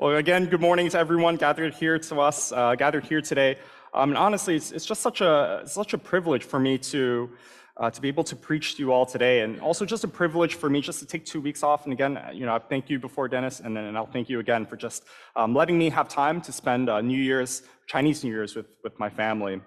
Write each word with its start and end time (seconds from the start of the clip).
Well, 0.00 0.14
again, 0.14 0.46
good 0.46 0.60
morning 0.60 0.88
to 0.90 0.96
everyone 0.96 1.34
gathered 1.34 1.74
here 1.74 1.98
to 1.98 2.20
us, 2.20 2.52
uh, 2.52 2.76
gathered 2.76 3.04
here 3.04 3.20
today. 3.20 3.56
Um, 3.92 4.10
and 4.10 4.16
honestly, 4.16 4.54
it's, 4.54 4.70
it's 4.70 4.86
just 4.86 5.00
such 5.00 5.20
a 5.20 5.62
such 5.66 5.92
a 5.92 5.98
privilege 5.98 6.44
for 6.44 6.60
me 6.60 6.78
to 6.92 7.28
uh, 7.76 7.90
to 7.90 8.00
be 8.00 8.06
able 8.06 8.22
to 8.22 8.36
preach 8.36 8.76
to 8.76 8.82
you 8.82 8.92
all 8.92 9.04
today, 9.04 9.40
and 9.40 9.60
also 9.60 9.84
just 9.84 10.04
a 10.04 10.08
privilege 10.08 10.54
for 10.54 10.70
me 10.70 10.80
just 10.80 11.00
to 11.00 11.04
take 11.04 11.24
two 11.24 11.40
weeks 11.40 11.64
off. 11.64 11.82
And 11.82 11.92
again, 11.92 12.16
you 12.32 12.46
know, 12.46 12.54
I 12.54 12.60
thank 12.60 12.88
you 12.88 13.00
before 13.00 13.26
Dennis, 13.26 13.58
and 13.58 13.76
then 13.76 13.96
I'll 13.96 14.06
thank 14.06 14.28
you 14.28 14.38
again 14.38 14.66
for 14.66 14.76
just 14.76 15.02
um, 15.34 15.52
letting 15.52 15.76
me 15.76 15.90
have 15.90 16.06
time 16.06 16.40
to 16.42 16.52
spend 16.52 16.88
uh, 16.88 17.00
New 17.00 17.20
Year's, 17.20 17.62
Chinese 17.88 18.22
New 18.22 18.30
Year's, 18.30 18.54
with 18.54 18.66
with 18.84 18.96
my 19.00 19.10
family. 19.10 19.60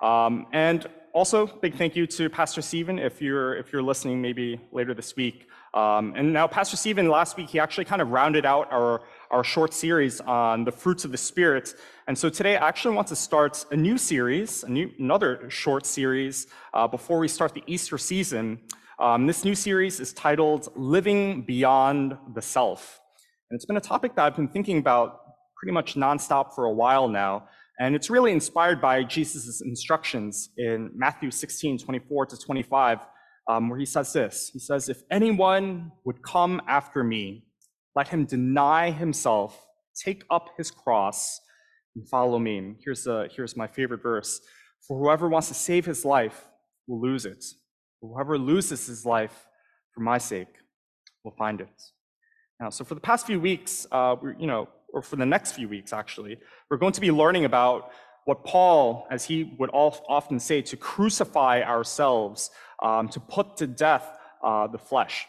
Um, 0.00 0.46
and 0.54 0.86
also, 1.12 1.46
big 1.46 1.74
thank 1.74 1.94
you 1.94 2.06
to 2.06 2.30
Pastor 2.30 2.62
Stephen 2.62 2.98
if 2.98 3.20
you're 3.20 3.54
if 3.54 3.70
you're 3.70 3.82
listening 3.82 4.22
maybe 4.22 4.58
later 4.72 4.94
this 4.94 5.14
week. 5.14 5.46
Um, 5.74 6.14
and 6.16 6.32
now, 6.32 6.46
Pastor 6.46 6.76
Stephen, 6.78 7.08
last 7.08 7.36
week 7.36 7.50
he 7.50 7.60
actually 7.60 7.84
kind 7.84 8.00
of 8.00 8.08
rounded 8.10 8.46
out 8.46 8.72
our 8.72 9.02
our 9.30 9.44
short 9.44 9.72
series 9.72 10.20
on 10.20 10.64
the 10.64 10.72
fruits 10.72 11.04
of 11.04 11.12
the 11.12 11.18
Spirit. 11.18 11.74
And 12.06 12.16
so 12.16 12.28
today 12.28 12.56
I 12.56 12.68
actually 12.68 12.94
want 12.94 13.08
to 13.08 13.16
start 13.16 13.64
a 13.70 13.76
new 13.76 13.98
series, 13.98 14.62
a 14.64 14.68
new, 14.68 14.90
another 14.98 15.48
short 15.50 15.86
series, 15.86 16.46
uh, 16.72 16.86
before 16.86 17.18
we 17.18 17.28
start 17.28 17.54
the 17.54 17.62
Easter 17.66 17.98
season. 17.98 18.60
Um, 18.98 19.26
this 19.26 19.44
new 19.44 19.54
series 19.54 20.00
is 20.00 20.12
titled 20.12 20.68
Living 20.76 21.42
Beyond 21.42 22.16
the 22.34 22.42
Self. 22.42 23.00
And 23.50 23.56
it's 23.56 23.64
been 23.64 23.76
a 23.76 23.80
topic 23.80 24.14
that 24.16 24.24
I've 24.24 24.36
been 24.36 24.48
thinking 24.48 24.78
about 24.78 25.20
pretty 25.56 25.72
much 25.72 25.94
nonstop 25.94 26.54
for 26.54 26.66
a 26.66 26.72
while 26.72 27.08
now. 27.08 27.48
And 27.80 27.94
it's 27.94 28.08
really 28.08 28.32
inspired 28.32 28.80
by 28.80 29.02
Jesus' 29.02 29.62
instructions 29.64 30.50
in 30.56 30.90
Matthew 30.94 31.30
16, 31.30 31.78
24 31.78 32.26
to 32.26 32.38
25, 32.38 33.00
um, 33.48 33.68
where 33.68 33.78
he 33.78 33.86
says 33.86 34.12
this 34.12 34.50
He 34.52 34.58
says, 34.58 34.88
If 34.88 35.02
anyone 35.10 35.90
would 36.04 36.22
come 36.22 36.62
after 36.68 37.02
me, 37.02 37.44
let 37.94 38.08
him 38.08 38.24
deny 38.24 38.90
himself, 38.90 39.66
take 39.94 40.24
up 40.30 40.50
his 40.56 40.70
cross, 40.70 41.40
and 41.94 42.08
follow 42.08 42.38
me. 42.38 42.74
Here's, 42.84 43.06
a, 43.06 43.28
here's 43.34 43.56
my 43.56 43.66
favorite 43.66 44.02
verse 44.02 44.40
For 44.86 44.98
whoever 44.98 45.28
wants 45.28 45.48
to 45.48 45.54
save 45.54 45.86
his 45.86 46.04
life 46.04 46.44
will 46.86 47.00
lose 47.00 47.24
it. 47.24 47.44
Whoever 48.00 48.36
loses 48.36 48.86
his 48.86 49.06
life 49.06 49.46
for 49.92 50.00
my 50.00 50.18
sake 50.18 50.48
will 51.22 51.34
find 51.38 51.60
it. 51.60 51.82
Now, 52.60 52.70
so 52.70 52.84
for 52.84 52.94
the 52.94 53.00
past 53.00 53.26
few 53.26 53.40
weeks, 53.40 53.86
uh, 53.90 54.16
you 54.38 54.46
know, 54.46 54.68
or 54.92 55.02
for 55.02 55.16
the 55.16 55.26
next 55.26 55.52
few 55.52 55.68
weeks 55.68 55.92
actually, 55.92 56.38
we're 56.70 56.76
going 56.76 56.92
to 56.92 57.00
be 57.00 57.10
learning 57.10 57.44
about 57.44 57.90
what 58.26 58.44
Paul, 58.44 59.06
as 59.10 59.24
he 59.24 59.54
would 59.58 59.70
often 59.72 60.38
say, 60.40 60.62
to 60.62 60.76
crucify 60.76 61.62
ourselves, 61.62 62.50
um, 62.82 63.08
to 63.10 63.20
put 63.20 63.56
to 63.58 63.66
death 63.66 64.06
uh, 64.42 64.66
the 64.66 64.78
flesh. 64.78 65.26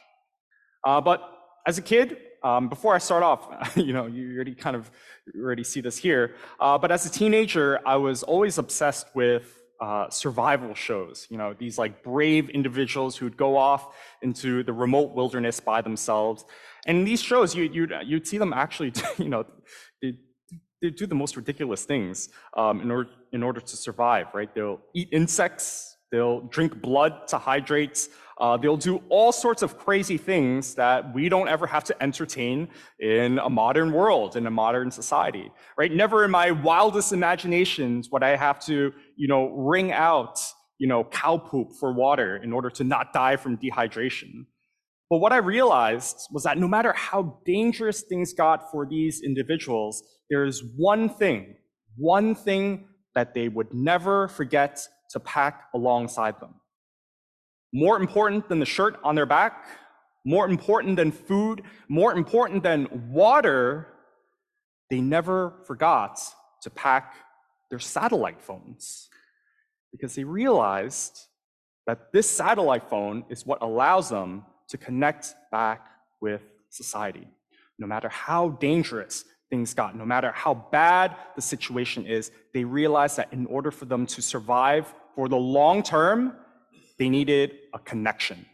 Uh, 0.86 1.02
but 1.02 1.22
as 1.68 1.78
a 1.78 1.82
kid, 1.82 2.18
um, 2.46 2.70
before 2.70 2.94
I 2.94 3.00
start 3.00 3.24
off, 3.24 3.42
you 3.76 3.92
know, 3.92 4.06
you 4.06 4.36
already 4.36 4.54
kind 4.54 4.76
of 4.76 4.92
already 5.38 5.64
see 5.64 5.82
this 5.82 5.98
here. 5.98 6.36
Uh, 6.60 6.78
but 6.78 6.92
as 6.92 7.06
a 7.06 7.10
teenager, 7.10 7.80
I 7.86 7.96
was 7.96 8.22
always 8.22 8.60
obsessed 8.60 9.08
with 9.16 9.64
uh, 9.82 10.10
survival 10.10 10.76
shows. 10.76 11.28
You 11.32 11.38
know, 11.40 11.56
these 11.58 11.80
like 11.80 12.04
brave 12.04 12.50
individuals 12.50 13.18
who'd 13.18 13.36
go 13.36 13.58
off 13.58 13.96
into 14.22 14.64
the 14.64 14.74
remote 14.74 15.16
wilderness 15.16 15.60
by 15.60 15.82
themselves. 15.82 16.46
And 16.86 17.00
in 17.00 17.04
these 17.04 17.22
shows, 17.22 17.56
you, 17.56 17.64
you'd, 17.64 17.94
you'd 18.06 18.28
see 18.28 18.38
them 18.38 18.54
actually, 18.54 18.94
you 19.18 19.30
know, 19.30 19.44
they, 20.04 20.14
they 20.84 20.92
do 20.92 21.08
the 21.08 21.16
most 21.16 21.36
ridiculous 21.36 21.84
things 21.84 22.30
um, 22.56 22.80
in, 22.80 22.92
order, 22.92 23.10
in 23.34 23.42
order 23.42 23.60
to 23.60 23.76
survive, 23.76 24.28
right? 24.36 24.54
They'll 24.54 24.82
eat 24.94 25.10
insects, 25.12 25.98
they'll 26.12 26.42
drink 26.42 26.80
blood 26.80 27.28
to 27.30 27.40
hydrate, 27.40 28.08
uh, 28.38 28.58
they'll 28.58 28.76
do 28.76 29.02
all 29.10 29.32
sorts 29.32 29.62
of 29.62 29.78
crazy 29.78 30.18
things 30.18 30.76
that 30.76 31.14
we 31.14 31.30
don't 31.30 31.48
ever 31.48 31.66
have 31.66 31.86
to 31.86 32.04
entertain 32.04 32.68
in 33.00 33.40
a 33.40 33.50
modern 33.50 33.94
world, 33.94 34.36
in 34.36 34.46
a 34.46 34.52
modern 34.52 34.92
society, 34.92 35.50
right? 35.78 35.92
Never 35.92 36.26
in 36.26 36.32
my 36.32 36.52
wildest 36.52 37.14
imaginations 37.14 38.10
would 38.12 38.24
I 38.24 38.36
have 38.36 38.60
to, 38.66 38.92
you 39.16 39.28
know, 39.28 39.50
wring 39.52 39.94
out, 39.94 40.40
you 40.80 40.88
know, 40.88 41.06
cow 41.06 41.38
poop 41.38 41.72
for 41.80 41.94
water 41.94 42.36
in 42.38 42.52
order 42.52 42.70
to 42.72 42.84
not 42.84 43.14
die 43.14 43.38
from 43.38 43.58
dehydration. 43.58 44.46
But 45.10 45.20
what 45.20 45.32
I 45.32 45.38
realized 45.38 46.28
was 46.32 46.44
that 46.44 46.58
no 46.58 46.68
matter 46.68 46.92
how 46.92 47.40
dangerous 47.46 48.02
things 48.02 48.34
got 48.34 48.70
for 48.70 48.86
these 48.86 49.22
individuals, 49.22 50.04
there 50.30 50.44
is 50.44 50.62
one 50.76 51.08
thing, 51.08 51.56
one 51.96 52.36
thing 52.36 52.90
that 53.14 53.34
they 53.34 53.48
would 53.48 53.74
never 53.74 54.28
forget 54.28 54.86
to 55.12 55.20
pack 55.22 55.68
alongside 55.74 56.40
them. 56.42 56.56
More 57.76 58.00
important 58.00 58.48
than 58.48 58.60
the 58.60 58.66
shirt 58.66 58.98
on 59.04 59.16
their 59.16 59.26
back, 59.26 59.68
more 60.24 60.48
important 60.48 60.96
than 60.96 61.12
food, 61.12 61.62
more 61.90 62.14
important 62.14 62.64
than 62.64 62.88
water, 63.12 63.90
they 64.90 65.02
never 65.02 65.52
forgot 65.66 66.18
to 66.62 66.70
pack 66.70 67.16
their 67.70 67.80
satellite 67.80 68.42
phones 68.42 69.10
because 69.92 70.16
they 70.16 70.24
realized 70.24 71.20
that 71.86 72.14
this 72.14 72.30
satellite 72.30 72.90
phone 72.90 73.26
is 73.28 73.46
what 73.46 73.62
allows 73.62 74.08
them 74.08 74.46
to 74.70 74.78
connect 74.78 75.36
back 75.52 75.86
with 76.22 76.44
society. 76.70 77.28
No 77.78 77.88
matter 77.88 78.08
how 78.08 78.52
dangerous 78.52 79.26
things 79.50 79.74
got, 79.74 79.98
no 79.98 80.06
matter 80.06 80.32
how 80.32 80.54
bad 80.72 81.14
the 81.36 81.42
situation 81.42 82.06
is, 82.06 82.32
they 82.54 82.64
realized 82.64 83.18
that 83.18 83.34
in 83.34 83.46
order 83.48 83.70
for 83.70 83.84
them 83.84 84.06
to 84.06 84.22
survive 84.22 84.94
for 85.14 85.28
the 85.28 85.36
long 85.36 85.84
term, 85.84 86.38
they 86.98 87.10
needed 87.10 87.65
a 87.76 87.80
connection. 87.80 88.46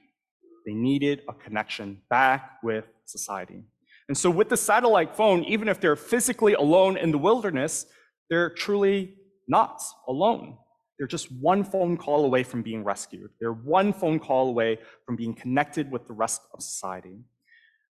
They 0.65 0.73
needed 0.73 1.21
a 1.29 1.33
connection 1.33 2.01
back 2.09 2.57
with 2.61 2.85
society. 3.05 3.63
And 4.09 4.17
so, 4.17 4.29
with 4.29 4.49
the 4.49 4.57
satellite 4.57 5.15
phone, 5.15 5.45
even 5.45 5.69
if 5.69 5.79
they're 5.79 5.95
physically 5.95 6.53
alone 6.53 6.97
in 6.97 7.11
the 7.11 7.17
wilderness, 7.17 7.85
they're 8.29 8.49
truly 8.49 9.15
not 9.47 9.81
alone. 10.07 10.57
They're 10.97 11.07
just 11.07 11.31
one 11.31 11.63
phone 11.63 11.97
call 11.97 12.25
away 12.25 12.43
from 12.43 12.61
being 12.61 12.83
rescued. 12.83 13.29
They're 13.39 13.53
one 13.53 13.93
phone 13.93 14.19
call 14.19 14.49
away 14.49 14.79
from 15.05 15.15
being 15.15 15.33
connected 15.33 15.89
with 15.89 16.07
the 16.07 16.13
rest 16.13 16.41
of 16.53 16.61
society. 16.61 17.19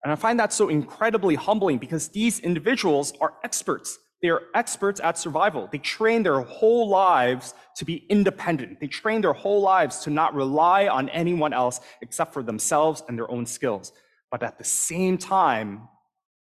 And 0.04 0.12
I 0.12 0.16
find 0.16 0.38
that 0.40 0.52
so 0.52 0.68
incredibly 0.68 1.34
humbling 1.34 1.78
because 1.78 2.08
these 2.08 2.40
individuals 2.40 3.12
are 3.20 3.34
experts 3.44 3.98
they 4.22 4.28
are 4.28 4.42
experts 4.54 5.00
at 5.00 5.18
survival. 5.18 5.68
They 5.70 5.78
train 5.78 6.22
their 6.22 6.40
whole 6.40 6.88
lives 6.88 7.54
to 7.76 7.84
be 7.84 8.06
independent. 8.08 8.78
They 8.78 8.86
train 8.86 9.20
their 9.20 9.32
whole 9.32 9.60
lives 9.60 9.98
to 10.00 10.10
not 10.10 10.34
rely 10.34 10.86
on 10.86 11.08
anyone 11.08 11.52
else 11.52 11.80
except 12.02 12.32
for 12.32 12.42
themselves 12.42 13.02
and 13.08 13.18
their 13.18 13.30
own 13.30 13.46
skills. 13.46 13.92
But 14.30 14.44
at 14.44 14.58
the 14.58 14.64
same 14.64 15.18
time, 15.18 15.88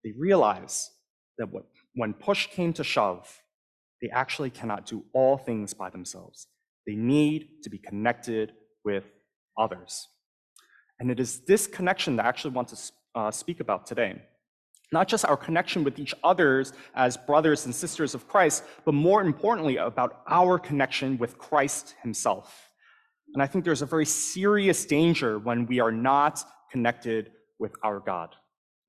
they 0.03 0.11
realize 0.17 0.91
that 1.37 1.47
when 1.95 2.13
push 2.13 2.47
came 2.47 2.73
to 2.73 2.83
shove, 2.83 3.41
they 4.01 4.09
actually 4.09 4.49
cannot 4.49 4.85
do 4.85 5.05
all 5.13 5.37
things 5.37 5.73
by 5.73 5.89
themselves. 5.89 6.47
They 6.85 6.95
need 6.95 7.63
to 7.63 7.69
be 7.69 7.77
connected 7.77 8.51
with 8.83 9.05
others. 9.57 10.09
And 10.99 11.09
it 11.09 11.19
is 11.19 11.41
this 11.41 11.67
connection 11.67 12.17
that 12.17 12.25
I 12.25 12.29
actually 12.29 12.51
want 12.51 12.67
to 12.69 12.77
uh, 13.15 13.31
speak 13.31 13.59
about 13.59 13.85
today 13.85 14.21
not 14.91 15.07
just 15.07 15.25
our 15.25 15.37
connection 15.37 15.83
with 15.83 15.99
each 15.99 16.13
others 16.23 16.73
as 16.95 17.15
brothers 17.15 17.65
and 17.65 17.73
sisters 17.73 18.13
of 18.13 18.27
Christ, 18.27 18.63
but 18.85 18.93
more 18.93 19.21
importantly, 19.21 19.77
about 19.77 20.21
our 20.27 20.59
connection 20.59 21.17
with 21.17 21.37
Christ 21.37 21.95
himself. 22.01 22.71
And 23.33 23.41
I 23.41 23.47
think 23.47 23.63
there's 23.63 23.81
a 23.81 23.85
very 23.85 24.05
serious 24.05 24.85
danger 24.85 25.39
when 25.39 25.65
we 25.65 25.79
are 25.79 25.91
not 25.91 26.43
connected 26.69 27.31
with 27.59 27.73
our 27.83 27.99
God. 27.99 28.35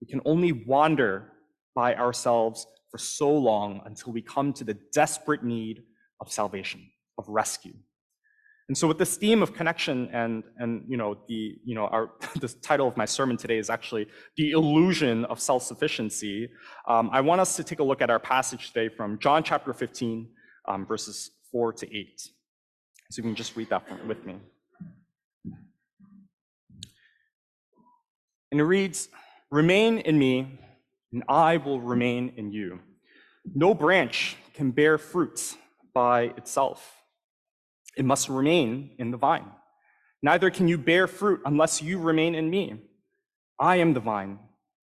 We 0.00 0.08
can 0.08 0.20
only 0.24 0.52
wander 0.52 1.32
by 1.74 1.94
ourselves 1.94 2.66
for 2.90 2.98
so 2.98 3.32
long 3.32 3.80
until 3.84 4.12
we 4.12 4.20
come 4.20 4.52
to 4.54 4.64
the 4.64 4.76
desperate 4.92 5.44
need 5.44 5.84
of 6.20 6.30
salvation, 6.30 6.90
of 7.18 7.28
rescue. 7.28 7.74
And 8.72 8.78
so 8.78 8.88
with 8.88 8.96
this 8.96 9.18
theme 9.18 9.42
of 9.42 9.52
connection 9.52 10.08
and, 10.14 10.42
and 10.56 10.82
you 10.88 10.96
know, 10.96 11.18
the, 11.28 11.58
you 11.62 11.74
know, 11.74 11.88
our, 11.88 12.12
the 12.40 12.48
title 12.48 12.88
of 12.88 12.96
my 12.96 13.04
sermon 13.04 13.36
today 13.36 13.58
is 13.58 13.68
actually 13.68 14.06
the 14.38 14.52
illusion 14.52 15.26
of 15.26 15.38
self-sufficiency. 15.38 16.48
Um, 16.88 17.10
I 17.12 17.20
want 17.20 17.42
us 17.42 17.54
to 17.56 17.64
take 17.64 17.80
a 17.80 17.82
look 17.82 18.00
at 18.00 18.08
our 18.08 18.18
passage 18.18 18.68
today 18.68 18.88
from 18.88 19.18
John 19.18 19.42
chapter 19.42 19.74
15, 19.74 20.26
um, 20.68 20.86
verses 20.86 21.32
4 21.50 21.74
to 21.74 21.94
8. 21.94 22.18
So 23.10 23.18
you 23.18 23.24
can 23.24 23.34
just 23.34 23.56
read 23.56 23.68
that 23.68 23.84
with 24.06 24.24
me. 24.24 24.36
And 28.52 28.58
it 28.58 28.64
reads, 28.64 29.10
Remain 29.50 29.98
in 29.98 30.18
me, 30.18 30.58
and 31.12 31.22
I 31.28 31.58
will 31.58 31.82
remain 31.82 32.32
in 32.38 32.50
you. 32.50 32.80
No 33.54 33.74
branch 33.74 34.38
can 34.54 34.70
bear 34.70 34.96
fruits 34.96 35.58
by 35.92 36.32
itself 36.38 37.01
it 37.96 38.04
must 38.04 38.28
remain 38.28 38.90
in 38.98 39.10
the 39.10 39.16
vine. 39.16 39.50
Neither 40.22 40.50
can 40.50 40.68
you 40.68 40.78
bear 40.78 41.06
fruit 41.06 41.40
unless 41.44 41.82
you 41.82 41.98
remain 41.98 42.34
in 42.34 42.48
me. 42.48 42.80
I 43.58 43.76
am 43.76 43.94
the 43.94 44.00
vine, 44.00 44.38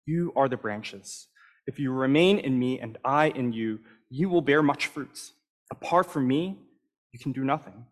you 0.06 0.32
are 0.36 0.48
the 0.48 0.58
branches. 0.58 1.28
If 1.66 1.80
you 1.80 1.92
remain 1.92 2.40
in 2.40 2.58
me 2.60 2.80
and 2.80 2.98
I 3.04 3.30
in 3.30 3.54
you, 3.54 3.80
you 4.10 4.30
will 4.30 4.42
bear 4.42 4.62
much 4.62 4.88
fruit. 4.88 5.32
Apart 5.72 6.12
from 6.12 6.28
me, 6.28 6.60
you 7.12 7.20
can 7.20 7.32
do 7.32 7.44
nothing. 7.44 7.86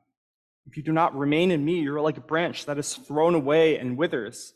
If 0.66 0.78
you 0.78 0.84
do 0.84 0.92
not 0.92 1.18
remain 1.18 1.52
in 1.52 1.66
me, 1.66 1.80
you're 1.80 2.02
like 2.02 2.18
a 2.18 2.22
branch 2.22 2.66
that 2.66 2.78
is 2.78 2.94
thrown 2.96 3.34
away 3.34 3.78
and 3.78 3.98
withers. 3.98 4.54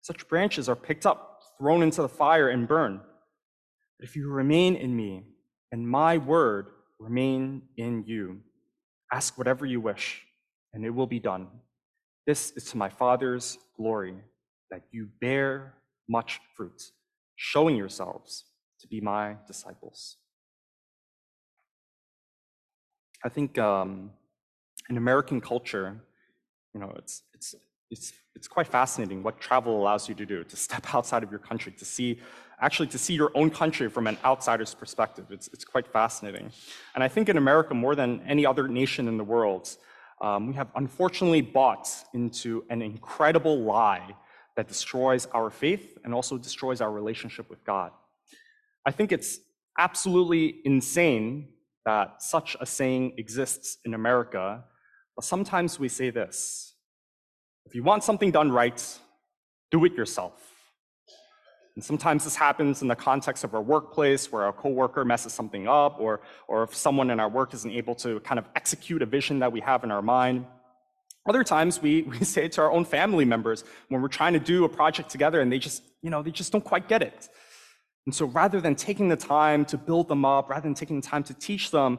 Such 0.00 0.28
branches 0.28 0.68
are 0.68 0.76
picked 0.76 1.06
up, 1.06 1.40
thrown 1.58 1.82
into 1.82 2.02
the 2.02 2.08
fire, 2.08 2.48
and 2.48 2.66
burned. 2.66 3.00
But 3.98 4.08
if 4.08 4.16
you 4.16 4.28
remain 4.28 4.74
in 4.74 4.94
me, 4.96 5.24
and 5.70 5.88
my 5.88 6.18
word 6.18 6.66
remain 6.98 7.62
in 7.76 8.04
you, 8.06 8.40
ask 9.14 9.38
whatever 9.38 9.64
you 9.64 9.80
wish, 9.80 10.06
and 10.72 10.84
it 10.84 10.90
will 10.90 11.06
be 11.06 11.20
done. 11.20 11.46
This 12.26 12.52
is 12.56 12.64
to 12.70 12.76
my 12.76 12.88
Father's 12.88 13.58
glory, 13.76 14.16
that 14.70 14.82
you 14.90 15.08
bear 15.20 15.74
much 16.08 16.40
fruit, 16.56 16.80
showing 17.36 17.76
yourselves 17.76 18.44
to 18.80 18.88
be 18.88 19.00
my 19.00 19.36
disciples. 19.46 20.16
I 23.24 23.28
think 23.28 23.56
um, 23.56 24.10
in 24.90 24.96
American 24.96 25.40
culture, 25.40 25.88
you 26.74 26.80
know, 26.80 26.92
it's, 26.96 27.22
it's, 27.34 27.54
it's, 27.90 28.12
it's 28.34 28.48
quite 28.48 28.66
fascinating 28.66 29.22
what 29.22 29.40
travel 29.40 29.80
allows 29.80 30.08
you 30.08 30.14
to 30.14 30.26
do, 30.26 30.44
to 30.44 30.56
step 30.56 30.86
outside 30.94 31.22
of 31.22 31.30
your 31.30 31.40
country, 31.40 31.72
to 31.72 31.84
see, 31.84 32.20
actually 32.60 32.88
to 32.88 32.98
see 32.98 33.14
your 33.14 33.30
own 33.34 33.50
country 33.50 33.88
from 33.88 34.06
an 34.06 34.18
outsider's 34.24 34.74
perspective. 34.74 35.26
It's, 35.30 35.48
it's 35.48 35.64
quite 35.64 35.86
fascinating. 35.86 36.50
And 36.94 37.04
I 37.04 37.08
think 37.08 37.28
in 37.28 37.36
America, 37.36 37.74
more 37.74 37.94
than 37.94 38.20
any 38.26 38.46
other 38.46 38.68
nation 38.68 39.08
in 39.08 39.16
the 39.16 39.24
world, 39.24 39.76
um, 40.20 40.46
we 40.46 40.54
have 40.54 40.68
unfortunately 40.76 41.40
bought 41.40 41.88
into 42.14 42.64
an 42.70 42.82
incredible 42.82 43.60
lie 43.60 44.14
that 44.56 44.68
destroys 44.68 45.26
our 45.34 45.50
faith 45.50 45.98
and 46.04 46.14
also 46.14 46.38
destroys 46.38 46.80
our 46.80 46.90
relationship 46.90 47.50
with 47.50 47.64
God. 47.64 47.90
I 48.86 48.90
think 48.90 49.12
it's 49.12 49.38
absolutely 49.78 50.60
insane 50.64 51.48
that 51.84 52.22
such 52.22 52.56
a 52.60 52.66
saying 52.66 53.14
exists 53.18 53.78
in 53.84 53.94
America, 53.94 54.64
but 55.16 55.24
sometimes 55.24 55.78
we 55.78 55.88
say 55.88 56.10
this 56.10 56.73
if 57.66 57.74
you 57.74 57.82
want 57.82 58.04
something 58.04 58.30
done 58.30 58.52
right, 58.52 58.98
do 59.70 59.84
it 59.84 59.94
yourself. 59.94 60.54
And 61.74 61.84
sometimes 61.84 62.22
this 62.22 62.36
happens 62.36 62.82
in 62.82 62.88
the 62.88 62.94
context 62.94 63.42
of 63.42 63.52
our 63.54 63.62
workplace 63.62 64.30
where 64.30 64.46
a 64.46 64.52
coworker 64.52 65.04
messes 65.04 65.32
something 65.32 65.66
up, 65.66 65.98
or, 65.98 66.20
or 66.46 66.62
if 66.62 66.74
someone 66.74 67.10
in 67.10 67.18
our 67.18 67.28
work 67.28 67.52
isn't 67.52 67.70
able 67.70 67.96
to 67.96 68.20
kind 68.20 68.38
of 68.38 68.44
execute 68.54 69.02
a 69.02 69.06
vision 69.06 69.40
that 69.40 69.50
we 69.50 69.60
have 69.60 69.82
in 69.82 69.90
our 69.90 70.02
mind. 70.02 70.46
Other 71.28 71.42
times 71.42 71.82
we, 71.82 72.02
we 72.02 72.18
say 72.24 72.44
it 72.44 72.52
to 72.52 72.60
our 72.60 72.70
own 72.70 72.84
family 72.84 73.24
members 73.24 73.64
when 73.88 74.02
we're 74.02 74.08
trying 74.08 74.34
to 74.34 74.38
do 74.38 74.64
a 74.64 74.68
project 74.68 75.10
together 75.10 75.40
and 75.40 75.50
they 75.50 75.58
just, 75.58 75.82
you 76.02 76.10
know, 76.10 76.22
they 76.22 76.30
just 76.30 76.52
don't 76.52 76.64
quite 76.64 76.88
get 76.88 77.02
it. 77.02 77.28
And 78.06 78.14
so 78.14 78.26
rather 78.26 78.60
than 78.60 78.76
taking 78.76 79.08
the 79.08 79.16
time 79.16 79.64
to 79.66 79.78
build 79.78 80.08
them 80.08 80.24
up, 80.24 80.50
rather 80.50 80.62
than 80.62 80.74
taking 80.74 81.00
the 81.00 81.06
time 81.06 81.24
to 81.24 81.34
teach 81.34 81.70
them, 81.70 81.98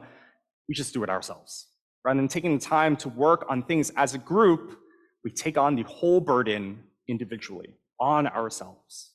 we 0.68 0.74
just 0.74 0.94
do 0.94 1.02
it 1.02 1.10
ourselves. 1.10 1.66
Rather 2.04 2.18
than 2.18 2.28
taking 2.28 2.56
the 2.56 2.64
time 2.64 2.96
to 2.96 3.08
work 3.08 3.44
on 3.48 3.62
things 3.62 3.90
as 3.96 4.14
a 4.14 4.18
group, 4.18 4.78
we 5.26 5.32
take 5.32 5.58
on 5.58 5.74
the 5.74 5.82
whole 5.82 6.20
burden 6.20 6.78
individually 7.08 7.74
on 7.98 8.28
ourselves. 8.28 9.10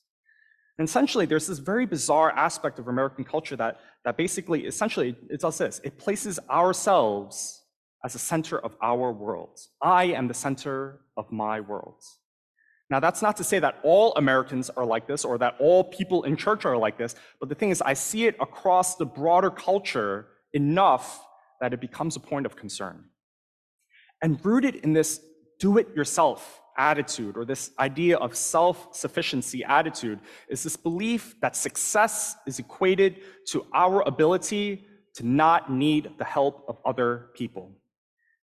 And 0.76 0.86
essentially, 0.86 1.24
there's 1.24 1.46
this 1.46 1.58
very 1.58 1.86
bizarre 1.86 2.30
aspect 2.32 2.78
of 2.78 2.88
American 2.88 3.24
culture 3.24 3.56
that, 3.56 3.80
that 4.04 4.18
basically, 4.18 4.66
essentially, 4.66 5.16
it 5.30 5.40
does 5.40 5.56
this. 5.56 5.80
It 5.82 5.96
places 5.96 6.38
ourselves 6.50 7.62
as 8.04 8.12
the 8.12 8.18
center 8.18 8.58
of 8.58 8.76
our 8.82 9.10
world. 9.10 9.58
I 9.80 10.04
am 10.18 10.28
the 10.28 10.34
center 10.34 11.00
of 11.16 11.32
my 11.32 11.60
world. 11.60 12.02
Now, 12.90 13.00
that's 13.00 13.22
not 13.22 13.38
to 13.38 13.44
say 13.44 13.58
that 13.60 13.78
all 13.82 14.14
Americans 14.16 14.68
are 14.68 14.84
like 14.84 15.06
this 15.06 15.24
or 15.24 15.38
that 15.38 15.56
all 15.60 15.82
people 15.82 16.24
in 16.24 16.36
church 16.36 16.66
are 16.66 16.76
like 16.76 16.98
this, 16.98 17.14
but 17.40 17.48
the 17.48 17.54
thing 17.54 17.70
is, 17.70 17.80
I 17.80 17.94
see 17.94 18.26
it 18.26 18.36
across 18.38 18.96
the 18.96 19.06
broader 19.06 19.50
culture 19.50 20.26
enough 20.52 21.24
that 21.62 21.72
it 21.72 21.80
becomes 21.80 22.16
a 22.16 22.20
point 22.20 22.44
of 22.44 22.54
concern. 22.54 23.06
And 24.20 24.38
rooted 24.44 24.74
in 24.74 24.92
this 24.92 25.22
do 25.62 25.78
it 25.78 25.94
yourself 25.94 26.60
attitude 26.76 27.36
or 27.36 27.44
this 27.44 27.70
idea 27.78 28.16
of 28.16 28.34
self 28.34 28.88
sufficiency 28.92 29.62
attitude 29.64 30.18
is 30.48 30.64
this 30.64 30.76
belief 30.76 31.36
that 31.40 31.54
success 31.54 32.34
is 32.48 32.58
equated 32.58 33.20
to 33.46 33.64
our 33.72 34.02
ability 34.02 34.84
to 35.14 35.24
not 35.24 35.70
need 35.70 36.10
the 36.18 36.24
help 36.24 36.64
of 36.68 36.78
other 36.84 37.30
people, 37.34 37.70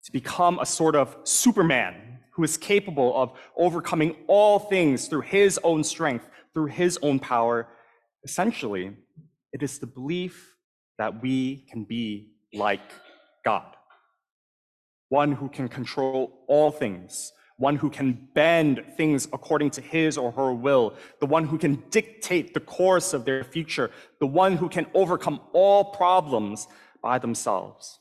to 0.03 0.11
become 0.11 0.59
a 0.59 0.65
sort 0.65 0.95
of 0.95 1.17
Superman 1.23 2.19
who 2.33 2.43
is 2.43 2.55
capable 2.55 3.19
of 3.19 3.31
overcoming 3.55 4.15
all 4.27 4.59
things 4.59 5.07
through 5.07 5.21
his 5.21 5.59
own 5.63 5.83
strength, 5.83 6.29
through 6.53 6.67
his 6.67 6.99
own 7.01 7.17
power. 7.17 7.67
Essentially, 8.23 8.95
it 9.53 9.63
is 9.63 9.79
the 9.79 9.87
belief 9.87 10.55
that 10.99 11.19
we 11.23 11.65
can 11.71 11.83
be 11.83 12.33
like 12.53 12.91
God, 13.43 13.76
one 15.09 15.31
who 15.31 15.49
can 15.49 15.67
control 15.67 16.43
all 16.47 16.71
things 16.71 17.31
one 17.57 17.75
who 17.75 17.89
can 17.89 18.27
bend 18.33 18.83
things 18.95 19.27
according 19.33 19.71
to 19.71 19.81
his 19.81 20.17
or 20.17 20.31
her 20.31 20.53
will, 20.53 20.93
the 21.19 21.25
one 21.25 21.45
who 21.45 21.57
can 21.57 21.83
dictate 21.89 22.53
the 22.53 22.59
course 22.59 23.13
of 23.13 23.25
their 23.25 23.43
future, 23.43 23.89
the 24.19 24.27
one 24.27 24.55
who 24.57 24.69
can 24.69 24.85
overcome 24.93 25.41
all 25.53 25.85
problems 25.85 26.67
by 27.01 27.17
themselves. 27.17 27.99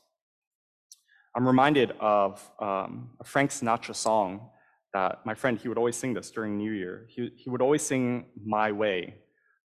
I'm 1.35 1.45
reminded 1.45 1.91
of 1.99 2.49
um, 2.59 3.11
a 3.19 3.23
Frank 3.23 3.51
Sinatra 3.51 3.95
song 3.95 4.49
that 4.93 5.25
my 5.25 5.33
friend, 5.33 5.59
he 5.59 5.67
would 5.67 5.77
always 5.77 5.95
sing 5.95 6.13
this 6.13 6.31
during 6.31 6.57
New 6.57 6.71
Year. 6.71 7.05
He, 7.09 7.31
he 7.35 7.49
would 7.49 7.61
always 7.61 7.81
sing 7.81 8.25
My 8.43 8.71
Way 8.71 9.15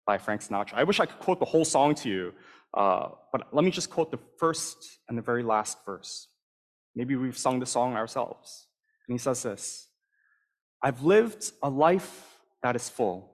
by 0.07 0.19
Frank 0.19 0.43
Sinatra. 0.43 0.75
I 0.75 0.85
wish 0.85 1.01
I 1.01 1.07
could 1.07 1.19
quote 1.19 1.39
the 1.39 1.47
whole 1.47 1.65
song 1.65 1.95
to 1.97 2.09
you, 2.09 2.33
uh, 2.75 3.09
but 3.33 3.49
let 3.53 3.65
me 3.65 3.71
just 3.71 3.91
quote 3.91 4.11
the 4.11 4.19
first 4.39 5.01
and 5.09 5.17
the 5.17 5.23
very 5.23 5.43
last 5.43 5.79
verse. 5.85 6.29
Maybe 6.99 7.15
we've 7.15 7.39
sung 7.39 7.61
the 7.61 7.67
song 7.67 7.95
ourselves. 7.95 8.67
And 9.07 9.15
he 9.15 9.19
says 9.19 9.45
this 9.45 9.87
I've 10.83 11.03
lived 11.03 11.53
a 11.63 11.71
life 11.71 12.41
that 12.65 12.75
is 12.75 12.89
full. 12.89 13.31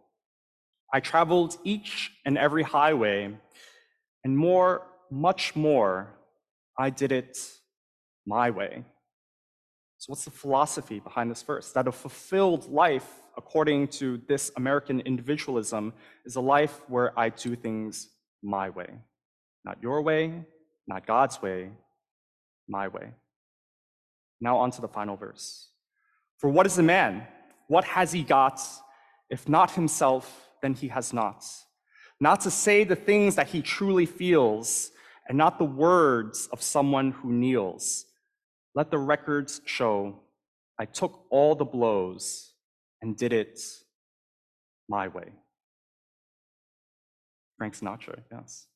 I 0.93 1.01
traveled 1.01 1.57
each 1.65 2.13
and 2.27 2.37
every 2.37 2.63
highway, 2.63 3.35
and 4.23 4.37
more, 4.37 4.83
much 5.11 5.57
more, 5.57 6.15
I 6.79 6.91
did 6.91 7.11
it 7.11 7.39
my 8.27 8.51
way. 8.51 8.85
So, 9.97 10.11
what's 10.11 10.27
the 10.27 10.31
philosophy 10.31 11.01
behind 11.01 11.31
this 11.31 11.43
verse? 11.43 11.73
That 11.73 11.89
a 11.89 11.93
fulfilled 11.93 12.71
life, 12.71 13.09
according 13.35 13.89
to 14.01 14.21
this 14.29 14.53
American 14.59 15.01
individualism, 15.01 15.95
is 16.27 16.37
a 16.37 16.41
life 16.43 16.83
where 16.87 17.19
I 17.19 17.31
do 17.31 17.57
things 17.57 18.11
my 18.43 18.69
way. 18.69 18.91
Not 19.65 19.79
your 19.81 20.03
way, 20.03 20.45
not 20.87 21.07
God's 21.07 21.41
way, 21.41 21.71
my 22.69 22.89
way. 22.89 23.15
Now, 24.45 24.59
on 24.59 24.71
to 24.73 24.83
the 24.83 24.89
final 24.89 25.17
verse. 25.17 25.71
For 26.37 26.51
what 26.51 26.67
is 26.67 26.77
a 26.77 26.83
man? 26.83 27.27
What 27.69 27.85
has 27.85 28.13
he 28.13 28.23
got? 28.23 28.61
If 29.31 29.49
not 29.49 29.71
himself, 29.71 30.51
then 30.61 30.75
he 30.75 30.89
has 30.89 31.15
not. 31.15 31.47
Not 32.21 32.43
to 32.43 32.51
say 32.51 32.85
the 32.85 32.95
things 32.95 33.37
that 33.37 33.47
he 33.47 33.63
truly 33.63 34.05
feels, 34.05 34.91
and 35.27 35.39
not 35.39 35.59
the 35.59 35.65
words 35.65 36.47
of 36.53 36.61
someone 36.61 37.13
who 37.13 37.33
kneels. 37.33 38.05
Let 38.75 38.91
the 38.91 38.99
records 38.99 39.63
show 39.65 40.21
I 40.79 40.85
took 40.85 41.25
all 41.31 41.55
the 41.55 41.65
blows 41.65 42.53
and 43.01 43.17
did 43.17 43.33
it 43.33 43.59
my 44.91 45.09
way. 45.09 45.33
Frank 47.57 47.79
Sinatra, 47.79 48.19
yes. 48.31 48.67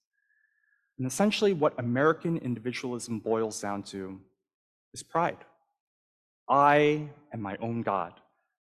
And 0.97 1.07
essentially, 1.07 1.53
what 1.53 1.79
American 1.79 2.39
individualism 2.39 3.19
boils 3.19 3.61
down 3.61 3.83
to 3.93 4.19
is 4.95 5.03
pride. 5.03 5.45
I 6.49 7.09
am 7.33 7.41
my 7.41 7.57
own 7.61 7.83
God. 7.83 8.15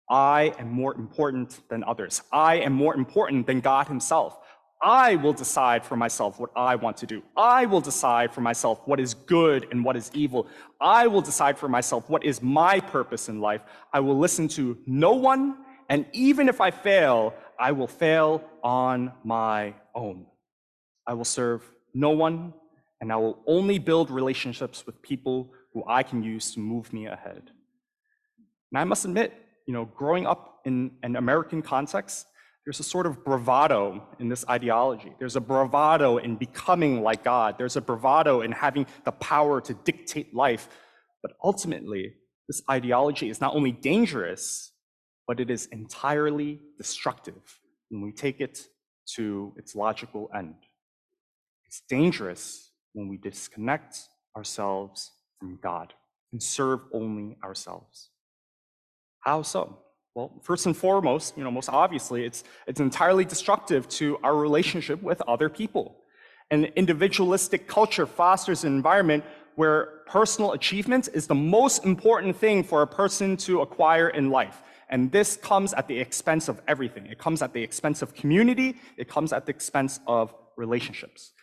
I 0.10 0.53
am 0.58 0.72
more 0.72 0.96
important 0.96 1.60
than 1.70 1.84
others. 1.84 2.22
I 2.32 2.56
am 2.56 2.74
more 2.74 2.96
important 2.96 3.48
than 3.48 3.60
God 3.60 3.88
Himself. 3.88 4.39
I 4.82 5.15
will 5.15 5.34
decide 5.34 5.84
for 5.84 5.96
myself 5.96 6.39
what 6.39 6.51
I 6.56 6.75
want 6.75 6.98
to 6.98 7.08
do. 7.08 7.24
I 7.36 7.65
will 7.65 7.82
decide 7.82 8.32
for 8.32 8.41
myself 8.41 8.79
what 8.86 9.00
is 9.00 9.15
good 9.15 9.67
and 9.72 9.84
what 9.84 9.98
is 9.98 10.12
evil. 10.13 10.48
I 10.79 11.08
will 11.08 11.22
decide 11.22 11.58
for 11.58 11.67
myself 11.67 12.10
what 12.10 12.24
is 12.24 12.41
my 12.41 12.79
purpose 12.79 13.27
in 13.27 13.41
life. 13.41 13.62
I 13.91 14.01
will 14.01 14.17
listen 14.17 14.48
to 14.50 14.77
no 14.86 15.13
one, 15.13 15.58
and 15.89 16.06
even 16.13 16.48
if 16.48 16.62
I 16.62 16.72
fail, 16.72 17.34
I 17.60 17.72
will 17.72 17.88
fail 17.88 18.44
on 18.63 19.12
my 19.24 19.74
own. 19.96 20.27
I 21.08 21.15
will 21.15 21.25
serve 21.25 21.63
no 21.94 22.12
one, 22.12 22.53
and 23.01 23.12
I 23.12 23.15
will 23.15 23.39
only 23.48 23.79
build 23.79 24.12
relationships 24.12 24.86
with 24.86 25.01
people 25.01 25.51
who 25.74 25.84
I 25.88 26.03
can 26.03 26.22
use 26.22 26.53
to 26.53 26.60
move 26.60 26.94
me 26.94 27.08
ahead. 27.08 27.51
And 28.71 28.79
I 28.79 28.83
must 28.83 29.05
admit, 29.05 29.33
you 29.65 29.74
know, 29.74 29.86
growing 29.86 30.25
up 30.25 30.59
in 30.65 30.91
an 31.03 31.15
American 31.15 31.62
context, 31.62 32.27
there's 32.65 32.81
a 32.81 32.83
sort 32.83 33.05
of 33.05 33.24
bravado 33.24 34.05
in 34.19 34.27
this 34.27 34.43
ideology. 34.50 35.13
There's 35.19 35.38
a 35.38 35.41
bravado 35.41 36.17
in 36.17 36.36
becoming 36.36 37.01
like 37.01 37.24
God. 37.24 37.55
There's 37.57 37.77
a 37.77 37.81
bravado 37.81 38.41
in 38.41 38.51
having 38.51 38.86
the 39.05 39.13
power 39.13 39.62
to 39.62 39.74
dictate 39.74 40.36
life. 40.36 40.67
But 41.21 41.31
ultimately, 41.41 42.15
this 42.47 42.62
ideology 42.69 43.29
is 43.29 43.39
not 43.39 43.55
only 43.55 43.71
dangerous, 43.71 44.74
but 45.27 45.39
it 45.39 45.50
is 45.50 45.67
entirely 45.67 46.59
destructive 46.77 47.59
when 47.89 48.01
we 48.01 48.12
take 48.12 48.41
it 48.41 48.67
to 49.15 49.53
its 49.55 49.74
logical 49.74 50.29
end. 50.36 50.55
It's 51.65 51.81
dangerous 51.89 52.71
when 52.93 53.07
we 53.07 53.17
disconnect 53.17 53.97
ourselves 54.36 55.12
from 55.39 55.57
God 55.62 55.93
and 56.31 56.43
serve 56.43 56.81
only 56.93 57.38
ourselves. 57.43 58.09
How 59.27 59.41
so? 59.41 59.77
Well, 60.15 60.31
first 60.41 60.67
and 60.67 60.75
foremost, 60.75 61.38
you 61.38 61.43
know, 61.43 61.51
most 61.51 61.67
obviously, 61.67 62.24
it's, 62.24 62.46
it's 62.65 62.79
entirely 62.79 63.25
destructive 63.25 63.86
to 64.00 64.17
our 64.24 64.34
relationship 64.34 65.03
with 65.03 65.22
other 65.27 65.50
people. 65.50 65.98
An 66.50 66.63
individualistic 66.77 67.67
culture 67.67 68.05
fosters 68.05 68.63
an 68.63 68.74
environment 68.74 69.25
where 69.55 70.03
personal 70.05 70.53
achievement 70.53 71.10
is 71.13 71.27
the 71.27 71.36
most 71.36 71.84
important 71.84 72.38
thing 72.38 72.63
for 72.63 72.84
a 72.84 72.88
person 72.88 73.36
to 73.36 73.60
acquire 73.60 74.07
in 74.07 74.29
life. 74.29 74.63
And 74.89 75.12
this 75.12 75.36
comes 75.36 75.74
at 75.74 75.89
the 75.89 76.00
expense 76.00 76.48
of 76.48 76.62
everything. 76.65 77.05
It 77.07 77.19
comes 77.19 77.41
at 77.41 77.51
the 77.51 77.62
expense 77.62 78.01
of 78.01 78.15
community, 78.15 78.77
it 78.96 79.10
comes 79.10 79.34
at 79.34 79.46
the 79.46 79.50
expense 79.50 80.00
of 80.07 80.34
relationships. 80.55 81.34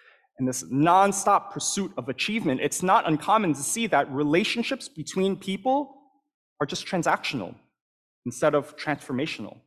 In 0.40 0.46
this 0.46 0.62
nonstop 0.72 1.50
pursuit 1.50 1.92
of 1.98 2.08
achievement, 2.08 2.62
it's 2.62 2.82
not 2.82 3.06
uncommon 3.06 3.52
to 3.52 3.62
see 3.62 3.86
that 3.88 4.10
relationships 4.10 4.88
between 4.88 5.36
people 5.36 5.94
are 6.60 6.66
just 6.66 6.86
transactional 6.86 7.54
instead 8.24 8.54
of 8.54 8.76
transformational. 8.76 9.58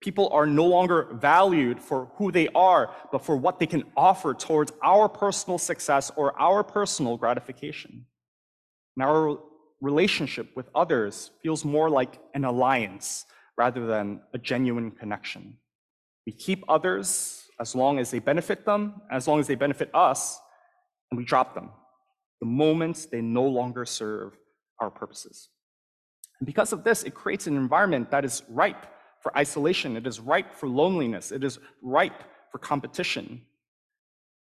People 0.00 0.28
are 0.30 0.46
no 0.46 0.64
longer 0.64 1.08
valued 1.12 1.80
for 1.80 2.10
who 2.16 2.30
they 2.30 2.48
are, 2.54 2.94
but 3.10 3.24
for 3.24 3.36
what 3.36 3.58
they 3.58 3.66
can 3.66 3.84
offer 3.96 4.32
towards 4.32 4.72
our 4.82 5.08
personal 5.08 5.58
success 5.58 6.12
or 6.16 6.38
our 6.40 6.62
personal 6.62 7.16
gratification. 7.16 8.06
And 8.96 9.04
our 9.04 9.38
relationship 9.80 10.54
with 10.56 10.68
others 10.74 11.30
feels 11.42 11.64
more 11.64 11.90
like 11.90 12.20
an 12.34 12.44
alliance 12.44 13.26
rather 13.56 13.86
than 13.86 14.20
a 14.32 14.38
genuine 14.38 14.92
connection. 14.92 15.56
We 16.26 16.32
keep 16.32 16.64
others 16.68 17.44
as 17.60 17.74
long 17.74 17.98
as 17.98 18.10
they 18.10 18.20
benefit 18.20 18.64
them, 18.64 19.02
as 19.10 19.26
long 19.26 19.40
as 19.40 19.48
they 19.48 19.56
benefit 19.56 19.90
us, 19.94 20.38
and 21.10 21.18
we 21.18 21.24
drop 21.24 21.54
them 21.54 21.70
the 22.40 22.46
moment 22.46 23.08
they 23.10 23.20
no 23.20 23.44
longer 23.44 23.84
serve 23.84 24.36
our 24.80 24.90
purposes. 24.90 25.48
And 26.40 26.46
because 26.46 26.72
of 26.72 26.84
this, 26.84 27.02
it 27.02 27.14
creates 27.14 27.46
an 27.46 27.56
environment 27.56 28.10
that 28.10 28.24
is 28.24 28.42
ripe 28.48 28.86
for 29.20 29.36
isolation, 29.36 29.96
it 29.96 30.06
is 30.06 30.20
ripe 30.20 30.54
for 30.54 30.68
loneliness, 30.68 31.32
it 31.32 31.42
is 31.42 31.58
ripe 31.82 32.22
for 32.52 32.58
competition. 32.58 33.42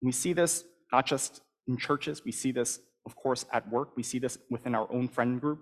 We 0.01 0.11
see 0.11 0.33
this 0.33 0.63
not 0.91 1.05
just 1.05 1.41
in 1.67 1.77
churches, 1.77 2.23
we 2.23 2.31
see 2.31 2.51
this, 2.51 2.79
of 3.05 3.15
course, 3.15 3.45
at 3.51 3.69
work, 3.69 3.95
we 3.95 4.03
see 4.03 4.19
this 4.19 4.37
within 4.49 4.75
our 4.75 4.91
own 4.91 5.07
friend 5.07 5.39
group. 5.39 5.61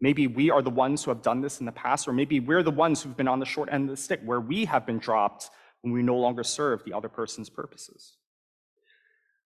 Maybe 0.00 0.26
we 0.26 0.50
are 0.50 0.62
the 0.62 0.70
ones 0.70 1.02
who 1.02 1.10
have 1.10 1.22
done 1.22 1.40
this 1.40 1.60
in 1.60 1.66
the 1.66 1.72
past, 1.72 2.06
or 2.06 2.12
maybe 2.12 2.38
we're 2.38 2.62
the 2.62 2.70
ones 2.70 3.02
who've 3.02 3.16
been 3.16 3.28
on 3.28 3.40
the 3.40 3.46
short 3.46 3.68
end 3.72 3.90
of 3.90 3.96
the 3.96 4.02
stick, 4.02 4.20
where 4.24 4.40
we 4.40 4.64
have 4.64 4.86
been 4.86 4.98
dropped 4.98 5.50
when 5.82 5.92
we 5.92 6.02
no 6.02 6.16
longer 6.16 6.44
serve 6.44 6.84
the 6.84 6.92
other 6.92 7.08
person's 7.08 7.48
purposes. 7.48 8.14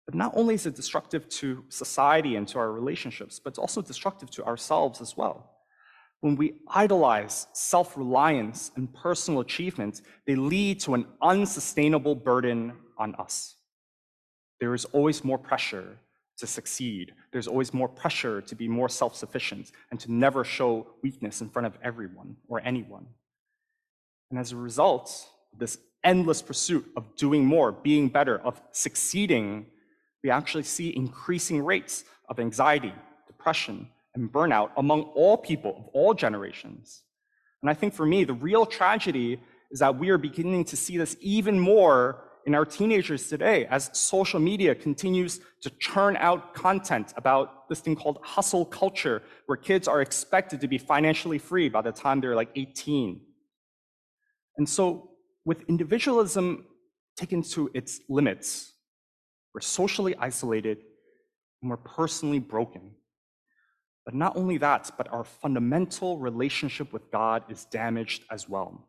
But 0.04 0.14
not 0.14 0.32
only 0.36 0.54
is 0.54 0.66
it 0.66 0.74
destructive 0.74 1.28
to 1.28 1.64
society 1.68 2.36
and 2.36 2.46
to 2.48 2.58
our 2.58 2.72
relationships, 2.72 3.38
but 3.38 3.50
it's 3.50 3.58
also 3.58 3.80
destructive 3.80 4.30
to 4.32 4.44
ourselves 4.44 5.00
as 5.00 5.16
well. 5.16 5.51
When 6.22 6.36
we 6.36 6.54
idolize 6.68 7.48
self 7.52 7.96
reliance 7.96 8.70
and 8.76 8.92
personal 8.94 9.40
achievements, 9.40 10.02
they 10.24 10.36
lead 10.36 10.78
to 10.80 10.94
an 10.94 11.04
unsustainable 11.20 12.14
burden 12.14 12.74
on 12.96 13.16
us. 13.16 13.56
There 14.60 14.72
is 14.72 14.84
always 14.86 15.24
more 15.24 15.36
pressure 15.36 15.98
to 16.38 16.46
succeed. 16.46 17.12
There's 17.32 17.48
always 17.48 17.74
more 17.74 17.88
pressure 17.88 18.40
to 18.40 18.54
be 18.54 18.68
more 18.68 18.88
self 18.88 19.16
sufficient 19.16 19.72
and 19.90 19.98
to 19.98 20.12
never 20.12 20.44
show 20.44 20.86
weakness 21.02 21.40
in 21.40 21.50
front 21.50 21.66
of 21.66 21.76
everyone 21.82 22.36
or 22.46 22.60
anyone. 22.64 23.06
And 24.30 24.38
as 24.38 24.52
a 24.52 24.56
result, 24.56 25.28
this 25.58 25.76
endless 26.04 26.40
pursuit 26.40 26.84
of 26.96 27.16
doing 27.16 27.44
more, 27.44 27.72
being 27.72 28.08
better, 28.08 28.38
of 28.38 28.62
succeeding, 28.70 29.66
we 30.22 30.30
actually 30.30 30.62
see 30.62 30.94
increasing 30.94 31.64
rates 31.64 32.04
of 32.28 32.38
anxiety, 32.38 32.94
depression, 33.26 33.88
and 34.14 34.32
burnout 34.32 34.70
among 34.76 35.02
all 35.14 35.36
people 35.36 35.76
of 35.76 35.86
all 35.92 36.14
generations. 36.14 37.02
And 37.62 37.70
I 37.70 37.74
think 37.74 37.94
for 37.94 38.04
me, 38.04 38.24
the 38.24 38.34
real 38.34 38.66
tragedy 38.66 39.40
is 39.70 39.78
that 39.78 39.98
we 39.98 40.10
are 40.10 40.18
beginning 40.18 40.64
to 40.66 40.76
see 40.76 40.96
this 40.98 41.16
even 41.20 41.58
more 41.58 42.24
in 42.44 42.54
our 42.54 42.64
teenagers 42.64 43.28
today 43.28 43.66
as 43.66 43.90
social 43.92 44.40
media 44.40 44.74
continues 44.74 45.40
to 45.60 45.70
churn 45.78 46.16
out 46.16 46.54
content 46.54 47.12
about 47.16 47.68
this 47.68 47.80
thing 47.80 47.94
called 47.94 48.18
hustle 48.22 48.64
culture, 48.64 49.22
where 49.46 49.56
kids 49.56 49.86
are 49.86 50.02
expected 50.02 50.60
to 50.60 50.68
be 50.68 50.76
financially 50.76 51.38
free 51.38 51.68
by 51.68 51.80
the 51.80 51.92
time 51.92 52.20
they're 52.20 52.36
like 52.36 52.50
18. 52.56 53.20
And 54.56 54.68
so, 54.68 55.10
with 55.44 55.62
individualism 55.68 56.66
taken 57.16 57.42
to 57.42 57.70
its 57.74 58.00
limits, 58.08 58.72
we're 59.54 59.60
socially 59.60 60.14
isolated 60.16 60.78
and 61.62 61.70
we're 61.70 61.76
personally 61.76 62.38
broken. 62.38 62.90
But 64.04 64.14
not 64.14 64.36
only 64.36 64.58
that, 64.58 64.90
but 64.96 65.12
our 65.12 65.24
fundamental 65.24 66.18
relationship 66.18 66.92
with 66.92 67.10
God 67.10 67.44
is 67.48 67.64
damaged 67.66 68.24
as 68.30 68.48
well. 68.48 68.88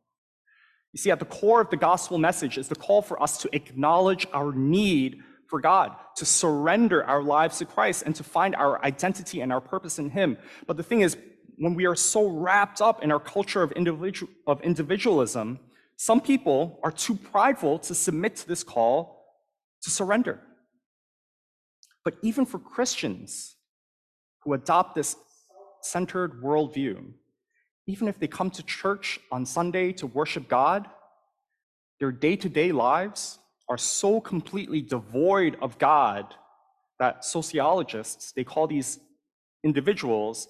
You 0.92 1.00
see, 1.00 1.12
at 1.12 1.20
the 1.20 1.26
core 1.26 1.62
of 1.62 1.70
the 1.70 1.78
gospel 1.78 2.18
message 2.18 2.58
is 2.58 2.68
the 2.68 2.76
call 2.76 3.02
for 3.02 3.22
us 3.22 3.38
to 3.40 3.50
acknowledge 3.56 4.28
our 4.34 4.52
need 4.52 5.22
for 5.48 5.60
God, 5.60 5.96
to 6.18 6.26
surrender 6.26 7.04
our 7.04 7.22
lives 7.22 7.60
to 7.60 7.66
Christ, 7.66 8.04
and 8.06 8.16
to 8.16 8.24
find 8.24 8.56
our 8.56 8.84
identity 8.84 9.42
and 9.42 9.52
our 9.52 9.62
purpose 9.62 10.00
in 10.00 10.10
Him. 10.10 10.38
But 10.66 10.78
the 10.78 10.84
thing 10.84 11.02
is, 11.02 11.18
when 11.58 11.76
we 11.76 11.86
are 11.86 11.96
so 11.96 12.28
wrapped 12.28 12.82
up 12.82 13.04
in 13.04 13.12
our 13.12 13.20
culture 13.20 13.62
of, 13.62 13.72
of 14.48 14.62
individualism, 14.62 15.60
some 15.98 16.22
people 16.22 16.80
are 16.84 16.92
too 16.92 17.16
prideful 17.16 17.80
to 17.80 17.94
submit 17.94 18.36
to 18.38 18.48
this 18.48 18.64
call 18.64 19.24
to 19.84 19.90
surrender. 19.90 20.40
But 22.04 22.16
even 22.22 22.46
for 22.46 22.60
Christians, 22.60 23.56
who 24.44 24.54
adopt 24.54 24.96
this 24.96 25.16
centered 25.82 26.42
worldview, 26.42 27.12
even 27.88 28.08
if 28.08 28.20
they 28.20 28.28
come 28.28 28.50
to 28.52 28.64
church 28.64 29.20
on 29.32 29.46
Sunday 29.46 29.92
to 29.94 30.08
worship 30.08 30.48
God, 30.48 30.88
their 32.00 32.12
day 32.12 32.36
to 32.36 32.50
day 32.50 32.72
lives 32.72 33.40
are 33.70 33.78
so 33.78 34.20
completely 34.20 34.82
devoid 34.82 35.58
of 35.62 35.78
God 35.78 36.36
that 37.00 37.26
sociologists, 37.26 38.32
they 38.32 38.44
call 38.44 38.68
these 38.68 39.00
individuals 39.64 40.48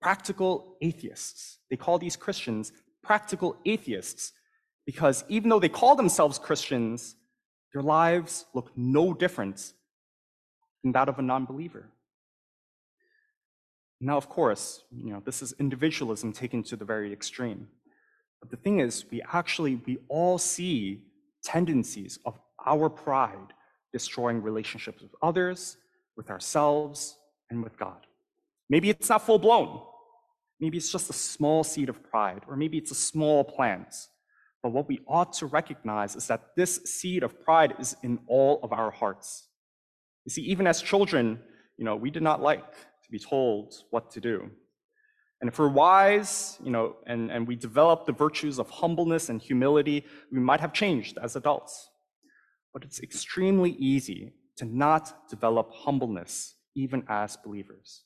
practical 0.00 0.76
atheists. 0.82 1.58
They 1.70 1.76
call 1.76 1.98
these 1.98 2.16
Christians 2.16 2.72
practical 3.02 3.56
atheists 3.64 4.32
because 4.84 5.24
even 5.28 5.48
though 5.48 5.58
they 5.58 5.68
call 5.68 5.96
themselves 5.96 6.38
Christians, 6.38 7.16
their 7.72 7.82
lives 7.82 8.46
look 8.54 8.70
no 8.76 9.12
different 9.12 9.72
than 10.82 10.92
that 10.92 11.08
of 11.08 11.18
a 11.18 11.22
non 11.22 11.44
believer. 11.44 11.88
Now, 14.00 14.16
of 14.16 14.28
course, 14.28 14.84
you 14.90 15.12
know, 15.12 15.22
this 15.24 15.40
is 15.42 15.54
individualism 15.58 16.32
taken 16.32 16.62
to 16.64 16.76
the 16.76 16.84
very 16.84 17.12
extreme. 17.12 17.68
But 18.40 18.50
the 18.50 18.56
thing 18.56 18.80
is, 18.80 19.04
we 19.10 19.22
actually, 19.32 19.80
we 19.86 19.98
all 20.08 20.38
see 20.38 21.02
tendencies 21.42 22.18
of 22.26 22.38
our 22.66 22.90
pride 22.90 23.52
destroying 23.92 24.42
relationships 24.42 25.00
with 25.02 25.12
others, 25.22 25.78
with 26.16 26.28
ourselves, 26.28 27.18
and 27.50 27.62
with 27.62 27.78
God. 27.78 28.06
Maybe 28.68 28.90
it's 28.90 29.08
not 29.08 29.24
full 29.24 29.38
blown. 29.38 29.80
Maybe 30.60 30.76
it's 30.76 30.90
just 30.90 31.08
a 31.08 31.14
small 31.14 31.64
seed 31.64 31.88
of 31.88 32.02
pride, 32.02 32.42
or 32.48 32.56
maybe 32.56 32.78
it's 32.78 32.90
a 32.90 32.94
small 32.94 33.44
plant. 33.44 33.94
But 34.62 34.72
what 34.72 34.88
we 34.88 35.00
ought 35.06 35.32
to 35.34 35.46
recognize 35.46 36.16
is 36.16 36.26
that 36.26 36.56
this 36.56 36.76
seed 36.84 37.22
of 37.22 37.42
pride 37.44 37.74
is 37.78 37.96
in 38.02 38.18
all 38.26 38.60
of 38.62 38.72
our 38.72 38.90
hearts. 38.90 39.48
You 40.24 40.30
see, 40.30 40.42
even 40.42 40.66
as 40.66 40.82
children, 40.82 41.40
you 41.76 41.84
know, 41.84 41.94
we 41.94 42.10
did 42.10 42.22
not 42.22 42.42
like 42.42 42.64
to 43.06 43.12
be 43.12 43.18
told 43.18 43.74
what 43.90 44.10
to 44.10 44.20
do. 44.20 44.50
And 45.40 45.48
if 45.48 45.58
we're 45.58 45.68
wise, 45.68 46.58
you 46.64 46.70
know, 46.70 46.96
and, 47.06 47.30
and 47.30 47.46
we 47.46 47.56
develop 47.56 48.06
the 48.06 48.12
virtues 48.12 48.58
of 48.58 48.68
humbleness 48.70 49.28
and 49.28 49.40
humility, 49.40 50.04
we 50.32 50.40
might 50.40 50.60
have 50.60 50.72
changed 50.72 51.18
as 51.22 51.36
adults. 51.36 51.90
But 52.72 52.84
it's 52.84 53.00
extremely 53.00 53.72
easy 53.72 54.32
to 54.56 54.64
not 54.64 55.28
develop 55.28 55.70
humbleness 55.72 56.54
even 56.74 57.04
as 57.08 57.36
believers. 57.36 58.02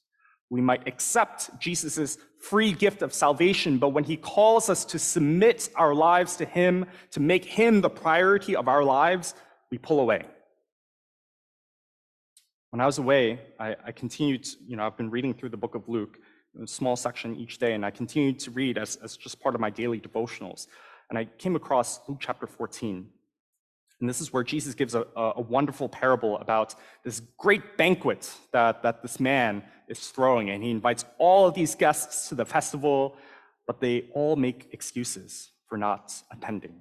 We 0.50 0.61
might 0.61 0.88
accept 0.88 1.59
Jesus' 1.61 2.19
free 2.40 2.73
gift 2.73 3.02
of 3.02 3.14
salvation, 3.14 3.78
but 3.78 3.90
when 3.90 4.02
he 4.02 4.16
calls 4.16 4.69
us 4.69 4.85
to 4.87 4.99
submit 4.99 5.69
our 5.76 5.95
lives 5.95 6.37
to 6.37 6.45
him, 6.45 6.87
to 7.12 7.21
make 7.21 7.45
him 7.45 7.80
the 7.80 7.90
priority 7.90 8.57
of 8.57 8.66
our 8.66 8.83
lives, 8.83 9.35
we 9.71 9.78
pull 9.78 10.00
away. 10.00 10.26
When 12.70 12.80
I 12.80 12.86
was 12.86 12.98
away, 12.98 13.40
I, 13.58 13.74
I 13.86 13.92
continued, 13.92 14.46
you 14.66 14.76
know, 14.76 14.86
I've 14.86 14.96
been 14.96 15.10
reading 15.10 15.34
through 15.34 15.48
the 15.48 15.56
book 15.56 15.74
of 15.74 15.88
Luke, 15.88 16.18
a 16.62 16.66
small 16.68 16.94
section 16.94 17.34
each 17.36 17.58
day, 17.58 17.74
and 17.74 17.84
I 17.84 17.90
continued 17.90 18.38
to 18.40 18.52
read 18.52 18.78
as, 18.78 18.96
as 18.96 19.16
just 19.16 19.40
part 19.40 19.56
of 19.56 19.60
my 19.60 19.70
daily 19.70 19.98
devotionals. 19.98 20.68
And 21.08 21.18
I 21.18 21.24
came 21.24 21.56
across 21.56 22.00
Luke 22.08 22.18
chapter 22.20 22.46
14. 22.46 23.08
And 24.00 24.08
this 24.08 24.20
is 24.20 24.32
where 24.32 24.44
Jesus 24.44 24.74
gives 24.74 24.94
a, 24.94 25.04
a, 25.16 25.40
wonderful 25.40 25.88
parable 25.88 26.38
about 26.38 26.74
this 27.04 27.20
great 27.36 27.76
banquet 27.76 28.32
that, 28.52 28.82
that 28.82 29.02
this 29.02 29.20
man 29.20 29.62
is 29.88 30.08
throwing. 30.08 30.48
And 30.48 30.62
he 30.62 30.70
invites 30.70 31.04
all 31.18 31.46
of 31.46 31.54
these 31.54 31.74
guests 31.74 32.28
to 32.30 32.34
the 32.34 32.46
festival, 32.46 33.16
but 33.66 33.80
they 33.80 34.06
all 34.14 34.36
make 34.36 34.68
excuses 34.72 35.50
for 35.68 35.76
not 35.76 36.14
attending. 36.32 36.80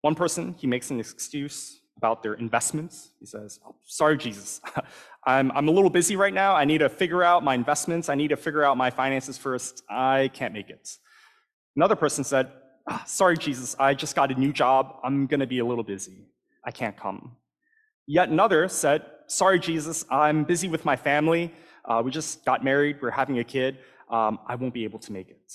One 0.00 0.16
person, 0.16 0.56
he 0.58 0.66
makes 0.66 0.90
an 0.90 0.98
excuse 0.98 1.78
about 1.96 2.22
their 2.22 2.34
investments. 2.34 3.10
He 3.20 3.26
says, 3.26 3.60
oh, 3.66 3.74
Sorry, 3.84 4.16
Jesus, 4.16 4.60
I'm, 5.26 5.50
I'm 5.52 5.68
a 5.68 5.70
little 5.70 5.90
busy 5.90 6.16
right 6.16 6.34
now. 6.34 6.54
I 6.54 6.64
need 6.64 6.78
to 6.78 6.88
figure 6.88 7.22
out 7.22 7.42
my 7.42 7.54
investments. 7.54 8.08
I 8.08 8.14
need 8.14 8.28
to 8.28 8.36
figure 8.36 8.62
out 8.62 8.76
my 8.76 8.90
finances 8.90 9.38
first. 9.38 9.82
I 9.88 10.30
can't 10.32 10.52
make 10.52 10.70
it. 10.70 10.88
Another 11.74 11.96
person 11.96 12.24
said, 12.24 12.50
ah, 12.88 13.02
Sorry, 13.06 13.36
Jesus, 13.36 13.76
I 13.78 13.94
just 13.94 14.14
got 14.14 14.30
a 14.30 14.34
new 14.34 14.52
job. 14.52 14.96
I'm 15.02 15.26
going 15.26 15.40
to 15.40 15.46
be 15.46 15.58
a 15.58 15.64
little 15.64 15.84
busy. 15.84 16.28
I 16.64 16.70
can't 16.70 16.96
come. 16.96 17.36
Yet 18.06 18.28
another 18.28 18.68
said, 18.68 19.02
Sorry, 19.26 19.58
Jesus, 19.58 20.04
I'm 20.10 20.44
busy 20.44 20.68
with 20.68 20.84
my 20.84 20.96
family. 20.96 21.52
Uh, 21.84 22.02
we 22.04 22.10
just 22.10 22.44
got 22.44 22.62
married. 22.62 22.98
We're 23.00 23.10
having 23.10 23.38
a 23.38 23.44
kid. 23.44 23.78
Um, 24.10 24.38
I 24.46 24.54
won't 24.54 24.74
be 24.74 24.84
able 24.84 24.98
to 25.00 25.12
make 25.12 25.28
it. 25.30 25.52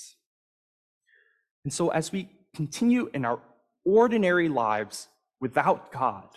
And 1.64 1.72
so, 1.72 1.88
as 1.90 2.12
we 2.12 2.28
continue 2.54 3.08
in 3.14 3.24
our 3.24 3.40
ordinary 3.84 4.48
lives 4.48 5.08
without 5.42 5.90
God, 5.90 6.28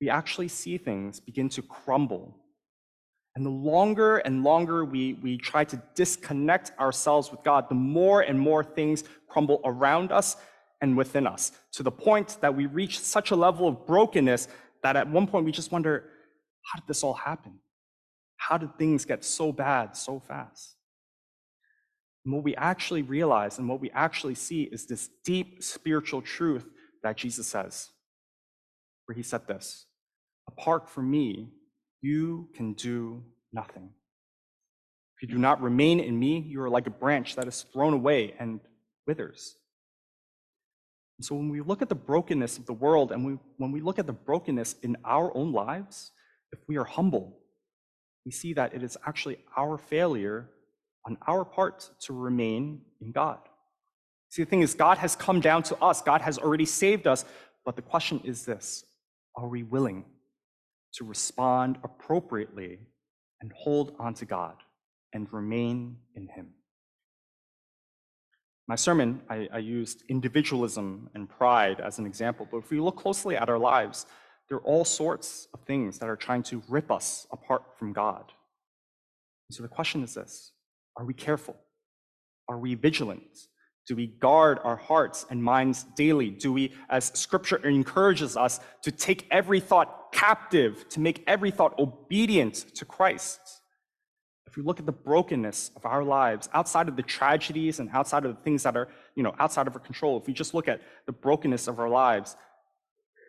we 0.00 0.08
actually 0.08 0.46
see 0.46 0.78
things 0.78 1.18
begin 1.18 1.48
to 1.50 1.60
crumble. 1.60 2.36
And 3.34 3.44
the 3.44 3.50
longer 3.50 4.18
and 4.18 4.44
longer 4.44 4.84
we, 4.84 5.14
we 5.14 5.36
try 5.36 5.64
to 5.64 5.82
disconnect 5.96 6.70
ourselves 6.78 7.32
with 7.32 7.42
God, 7.42 7.68
the 7.68 7.74
more 7.74 8.20
and 8.20 8.38
more 8.38 8.62
things 8.62 9.02
crumble 9.28 9.60
around 9.64 10.12
us 10.12 10.36
and 10.80 10.96
within 10.96 11.26
us, 11.26 11.50
to 11.72 11.82
the 11.82 11.90
point 11.90 12.38
that 12.40 12.54
we 12.54 12.66
reach 12.66 13.00
such 13.00 13.32
a 13.32 13.36
level 13.36 13.66
of 13.66 13.84
brokenness 13.86 14.46
that 14.84 14.94
at 14.94 15.10
one 15.10 15.26
point 15.26 15.44
we 15.44 15.50
just 15.50 15.72
wonder, 15.72 16.04
how 16.62 16.78
did 16.78 16.86
this 16.86 17.02
all 17.02 17.14
happen? 17.14 17.58
How 18.36 18.56
did 18.56 18.78
things 18.78 19.04
get 19.04 19.24
so 19.24 19.50
bad 19.50 19.96
so 19.96 20.20
fast? 20.20 20.76
And 22.24 22.32
what 22.32 22.44
we 22.44 22.54
actually 22.54 23.02
realize 23.02 23.58
and 23.58 23.68
what 23.68 23.80
we 23.80 23.90
actually 23.90 24.36
see 24.36 24.62
is 24.62 24.86
this 24.86 25.10
deep 25.24 25.60
spiritual 25.60 26.22
truth 26.22 26.66
that 27.02 27.16
Jesus 27.16 27.46
says, 27.46 27.90
where 29.06 29.16
he 29.16 29.22
said 29.22 29.46
this 29.46 29.86
Apart 30.46 30.88
from 30.88 31.10
me, 31.10 31.50
you 32.00 32.48
can 32.54 32.74
do 32.74 33.22
nothing. 33.52 33.90
If 35.16 35.22
you 35.22 35.34
do 35.34 35.40
not 35.40 35.60
remain 35.60 35.98
in 35.98 36.18
me, 36.18 36.38
you 36.38 36.62
are 36.62 36.70
like 36.70 36.86
a 36.86 36.90
branch 36.90 37.34
that 37.36 37.48
is 37.48 37.64
thrown 37.72 37.92
away 37.92 38.34
and 38.38 38.60
withers. 39.06 39.56
And 41.18 41.24
so 41.24 41.34
when 41.34 41.48
we 41.48 41.60
look 41.60 41.82
at 41.82 41.88
the 41.88 41.96
brokenness 41.96 42.58
of 42.58 42.66
the 42.66 42.72
world 42.72 43.10
and 43.10 43.26
we, 43.26 43.38
when 43.56 43.72
we 43.72 43.80
look 43.80 43.98
at 43.98 44.06
the 44.06 44.12
brokenness 44.12 44.76
in 44.82 44.96
our 45.04 45.36
own 45.36 45.52
lives, 45.52 46.12
if 46.52 46.60
we 46.68 46.76
are 46.76 46.84
humble, 46.84 47.36
we 48.24 48.30
see 48.30 48.52
that 48.52 48.74
it 48.74 48.82
is 48.84 48.96
actually 49.06 49.38
our 49.56 49.76
failure 49.76 50.50
on 51.04 51.18
our 51.26 51.44
part 51.44 51.90
to 52.02 52.12
remain 52.12 52.82
in 53.00 53.10
God. 53.10 53.38
See, 54.30 54.42
the 54.42 54.50
thing 54.50 54.60
is, 54.60 54.74
God 54.74 54.98
has 54.98 55.16
come 55.16 55.40
down 55.40 55.62
to 55.64 55.76
us, 55.76 56.02
God 56.02 56.20
has 56.20 56.38
already 56.38 56.66
saved 56.66 57.06
us, 57.06 57.24
but 57.64 57.76
the 57.76 57.82
question 57.82 58.20
is 58.24 58.44
this 58.44 58.84
are 59.36 59.48
we 59.48 59.62
willing 59.62 60.04
to 60.94 61.04
respond 61.04 61.78
appropriately 61.84 62.78
and 63.40 63.52
hold 63.56 63.94
on 63.98 64.14
to 64.14 64.24
God 64.24 64.56
and 65.12 65.32
remain 65.32 65.96
in 66.14 66.28
Him? 66.28 66.48
My 68.66 68.74
sermon, 68.74 69.22
I, 69.30 69.48
I, 69.50 69.58
used 69.58 70.02
individualism 70.10 71.08
and 71.14 71.26
pride 71.26 71.80
as 71.80 71.98
an 71.98 72.04
example, 72.04 72.46
but 72.50 72.58
if 72.58 72.70
we 72.70 72.80
look 72.80 72.96
closely 72.96 73.34
at 73.34 73.48
our 73.48 73.58
lives, 73.58 74.04
there 74.48 74.58
are 74.58 74.62
all 74.62 74.84
sorts 74.84 75.48
of 75.54 75.60
things 75.62 75.98
that 75.98 76.08
are 76.08 76.16
trying 76.16 76.42
to 76.44 76.62
rip 76.68 76.90
us 76.90 77.26
apart 77.32 77.62
from 77.78 77.94
God. 77.94 78.30
So 79.50 79.62
the 79.62 79.68
question 79.68 80.02
is 80.02 80.14
this 80.14 80.52
Are 80.96 81.04
we 81.04 81.14
careful? 81.14 81.56
Are 82.48 82.58
we 82.58 82.74
vigilant? 82.74 83.48
Do 83.88 83.96
we 83.96 84.06
guard 84.06 84.60
our 84.62 84.76
hearts 84.76 85.26
and 85.30 85.42
minds 85.42 85.84
daily? 85.96 86.30
Do 86.30 86.52
we, 86.52 86.72
as 86.90 87.06
scripture 87.14 87.56
encourages 87.56 88.36
us, 88.36 88.60
to 88.82 88.92
take 88.92 89.26
every 89.30 89.60
thought 89.60 90.12
captive, 90.12 90.88
to 90.90 91.00
make 91.00 91.24
every 91.26 91.50
thought 91.50 91.78
obedient 91.78 92.54
to 92.76 92.84
Christ? 92.84 93.40
if 94.48 94.56
we 94.56 94.62
look 94.62 94.80
at 94.80 94.86
the 94.86 94.92
brokenness 94.92 95.70
of 95.76 95.84
our 95.84 96.02
lives 96.02 96.48
outside 96.54 96.88
of 96.88 96.96
the 96.96 97.02
tragedies 97.02 97.80
and 97.80 97.90
outside 97.92 98.24
of 98.24 98.34
the 98.34 98.42
things 98.42 98.62
that 98.62 98.76
are 98.76 98.88
you 99.14 99.22
know 99.22 99.34
outside 99.38 99.66
of 99.66 99.74
our 99.76 99.80
control 99.80 100.18
if 100.18 100.26
we 100.26 100.32
just 100.32 100.54
look 100.54 100.68
at 100.68 100.80
the 101.04 101.12
brokenness 101.12 101.68
of 101.68 101.78
our 101.78 101.88
lives 101.88 102.34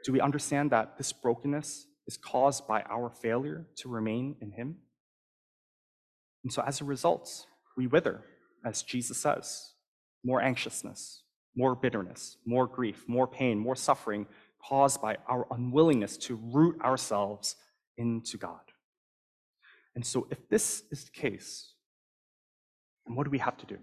do 0.06 0.14
we 0.14 0.22
understand 0.22 0.72
that 0.72 0.98
this 0.98 1.12
brokenness 1.12 1.88
is 2.08 2.16
caused 2.16 2.66
by 2.68 2.82
our 2.84 3.10
failure 3.10 3.68
to 3.76 3.90
remain 3.90 4.38
in 4.42 4.52
him 4.52 4.78
and 6.46 6.54
so 6.54 6.64
as 6.66 6.80
a 6.80 6.86
result 6.86 7.46
we 7.76 7.86
wither 7.86 8.22
as 8.64 8.82
jesus 8.82 9.18
says 9.18 9.74
more 10.24 10.42
anxiousness 10.42 11.24
more 11.56 11.76
bitterness 11.76 12.38
more 12.46 12.68
grief 12.68 13.06
more 13.08 13.28
pain 13.28 13.58
more 13.58 13.76
suffering 13.76 14.26
caused 14.62 15.02
by 15.02 15.18
our 15.28 15.48
unwillingness 15.52 16.18
to 16.18 16.36
root 16.36 16.80
ourselves 16.82 17.56
into 17.98 18.38
god 18.38 18.62
and 19.96 20.06
so, 20.06 20.28
if 20.30 20.48
this 20.48 20.84
is 20.92 21.04
the 21.04 21.12
case, 21.12 21.74
then 23.06 23.16
what 23.16 23.26
do 23.26 23.30
we 23.30 23.40
have 23.40 23.58
to 23.58 23.66
do? 23.66 23.78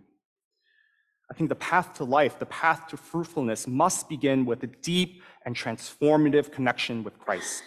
I 1.31 1.35
think 1.35 1.49
the 1.51 1.57
path 1.57 1.95
to 1.95 2.05
life, 2.05 2.39
the 2.39 2.47
path 2.47 2.87
to 2.89 2.97
fruitfulness, 2.97 3.67
must 3.67 4.09
begin 4.09 4.47
with 4.47 4.63
a 4.63 4.69
deep 4.69 5.23
and 5.45 5.55
transformative 5.55 6.53
connection 6.53 7.03
with 7.03 7.19
Christ. 7.19 7.63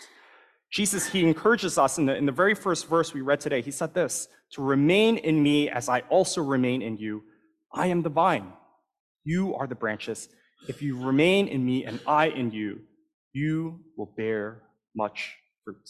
Jesus, 0.71 1.07
he 1.07 1.23
encourages 1.27 1.77
us 1.77 1.97
in 1.97 2.05
the, 2.05 2.15
in 2.15 2.25
the 2.25 2.31
very 2.31 2.55
first 2.55 2.87
verse 2.87 3.13
we 3.13 3.21
read 3.21 3.39
today. 3.39 3.61
He 3.61 3.69
said 3.69 3.93
this 3.93 4.29
to 4.51 4.63
remain 4.63 5.17
in 5.17 5.43
me 5.43 5.69
as 5.69 5.89
I 5.89 5.99
also 6.09 6.41
remain 6.41 6.81
in 6.81 6.97
you. 6.97 7.23
I 7.71 7.85
am 7.85 8.01
the 8.01 8.09
vine, 8.09 8.53
you 9.29 9.55
are 9.55 9.67
the 9.67 9.75
branches. 9.75 10.29
If 10.67 10.81
you 10.81 10.97
remain 10.97 11.47
in 11.47 11.63
me 11.63 11.85
and 11.85 11.99
I 12.07 12.29
in 12.29 12.51
you, 12.51 12.81
you 13.31 13.79
will 13.95 14.11
bear 14.17 14.63
much 14.95 15.35
fruit. 15.63 15.87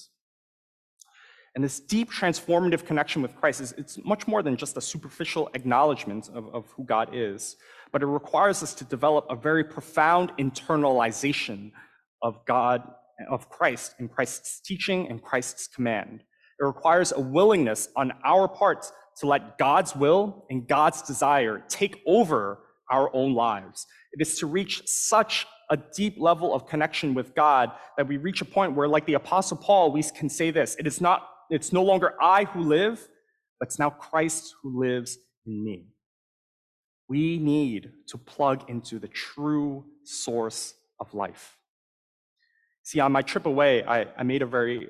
And 1.55 1.63
this 1.63 1.79
deep 1.79 2.11
transformative 2.11 2.85
connection 2.85 3.21
with 3.21 3.33
Christ 3.35 3.61
is 3.61 3.71
it's 3.77 3.97
much 4.03 4.27
more 4.27 4.43
than 4.43 4.55
just 4.57 4.77
a 4.77 4.81
superficial 4.81 5.49
acknowledgement 5.53 6.29
of, 6.33 6.53
of 6.53 6.65
who 6.75 6.83
God 6.83 7.09
is, 7.13 7.55
but 7.91 8.03
it 8.03 8.07
requires 8.07 8.61
us 8.61 8.73
to 8.75 8.83
develop 8.83 9.25
a 9.29 9.35
very 9.35 9.63
profound 9.63 10.31
internalization 10.37 11.71
of 12.21 12.45
God, 12.45 12.83
of 13.29 13.49
Christ, 13.49 13.95
and 13.99 14.11
Christ's 14.11 14.59
teaching 14.59 15.07
and 15.09 15.23
Christ's 15.23 15.67
command. 15.67 16.23
It 16.59 16.65
requires 16.65 17.13
a 17.13 17.21
willingness 17.21 17.87
on 17.95 18.11
our 18.25 18.47
part 18.49 18.85
to 19.19 19.27
let 19.27 19.57
God's 19.57 19.95
will 19.95 20.45
and 20.49 20.67
God's 20.67 21.01
desire 21.01 21.63
take 21.69 22.01
over 22.05 22.59
our 22.89 23.13
own 23.13 23.33
lives. 23.33 23.85
It 24.11 24.21
is 24.21 24.39
to 24.39 24.47
reach 24.47 24.87
such 24.87 25.45
a 25.69 25.77
deep 25.77 26.15
level 26.17 26.53
of 26.53 26.67
connection 26.67 27.13
with 27.13 27.35
God 27.35 27.71
that 27.97 28.07
we 28.07 28.17
reach 28.17 28.41
a 28.41 28.45
point 28.45 28.75
where, 28.75 28.87
like 28.87 29.05
the 29.05 29.13
Apostle 29.13 29.57
Paul, 29.57 29.91
we 29.91 30.01
can 30.03 30.29
say 30.29 30.51
this 30.51 30.75
it 30.79 30.87
is 30.87 30.99
not 30.99 31.27
it's 31.49 31.73
no 31.73 31.83
longer 31.83 32.13
I 32.21 32.45
who 32.45 32.61
live, 32.61 33.07
but 33.59 33.67
it's 33.67 33.79
now 33.79 33.89
Christ 33.89 34.55
who 34.61 34.79
lives 34.79 35.17
in 35.45 35.63
me. 35.63 35.87
We 37.07 37.39
need 37.39 37.91
to 38.07 38.17
plug 38.17 38.69
into 38.69 38.99
the 38.99 39.07
true 39.07 39.85
source 40.03 40.75
of 40.99 41.13
life. 41.13 41.57
See, 42.83 42.99
on 42.99 43.11
my 43.11 43.23
trip 43.23 43.45
away, 43.45 43.83
I, 43.83 44.07
I 44.17 44.23
made 44.23 44.41
a 44.41 44.45
very 44.45 44.89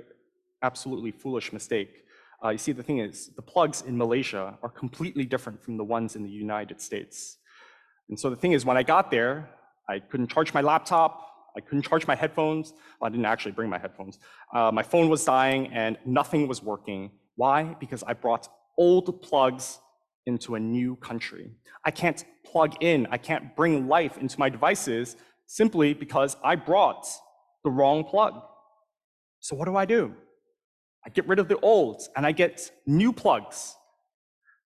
absolutely 0.61 1.11
foolish 1.11 1.53
mistake. 1.53 2.03
Uh, 2.43 2.49
you 2.49 2.57
see, 2.57 2.71
the 2.71 2.83
thing 2.83 2.99
is, 2.99 3.29
the 3.35 3.41
plugs 3.41 3.81
in 3.81 3.97
Malaysia 3.97 4.57
are 4.61 4.69
completely 4.69 5.25
different 5.25 5.61
from 5.61 5.77
the 5.77 5.83
ones 5.83 6.15
in 6.15 6.23
the 6.23 6.29
United 6.29 6.81
States. 6.81 7.37
And 8.09 8.19
so 8.19 8.29
the 8.29 8.35
thing 8.35 8.51
is, 8.53 8.65
when 8.65 8.77
I 8.77 8.83
got 8.83 9.11
there, 9.11 9.49
I 9.87 9.99
couldn't 9.99 10.27
charge 10.27 10.53
my 10.53 10.61
laptop. 10.61 11.25
I 11.55 11.61
couldn't 11.61 11.83
charge 11.83 12.05
my 12.07 12.15
headphones. 12.15 12.73
Well, 12.99 13.07
I 13.07 13.09
didn't 13.09 13.25
actually 13.25 13.53
bring 13.53 13.69
my 13.69 13.77
headphones. 13.77 14.19
Uh, 14.53 14.71
my 14.71 14.83
phone 14.83 15.09
was 15.09 15.25
dying 15.25 15.67
and 15.73 15.97
nothing 16.05 16.47
was 16.47 16.61
working. 16.61 17.11
Why? 17.35 17.75
Because 17.79 18.03
I 18.03 18.13
brought 18.13 18.47
old 18.77 19.21
plugs 19.21 19.79
into 20.25 20.55
a 20.55 20.59
new 20.59 20.95
country. 20.97 21.51
I 21.83 21.91
can't 21.91 22.23
plug 22.45 22.75
in, 22.81 23.07
I 23.09 23.17
can't 23.17 23.55
bring 23.55 23.87
life 23.87 24.17
into 24.17 24.39
my 24.39 24.49
devices 24.49 25.15
simply 25.47 25.93
because 25.93 26.37
I 26.43 26.55
brought 26.55 27.07
the 27.63 27.71
wrong 27.71 28.03
plug. 28.03 28.41
So 29.39 29.55
what 29.55 29.65
do 29.65 29.75
I 29.75 29.85
do? 29.85 30.13
I 31.05 31.09
get 31.09 31.27
rid 31.27 31.39
of 31.39 31.47
the 31.47 31.59
old 31.59 32.01
and 32.15 32.25
I 32.25 32.31
get 32.31 32.71
new 32.85 33.11
plugs. 33.11 33.75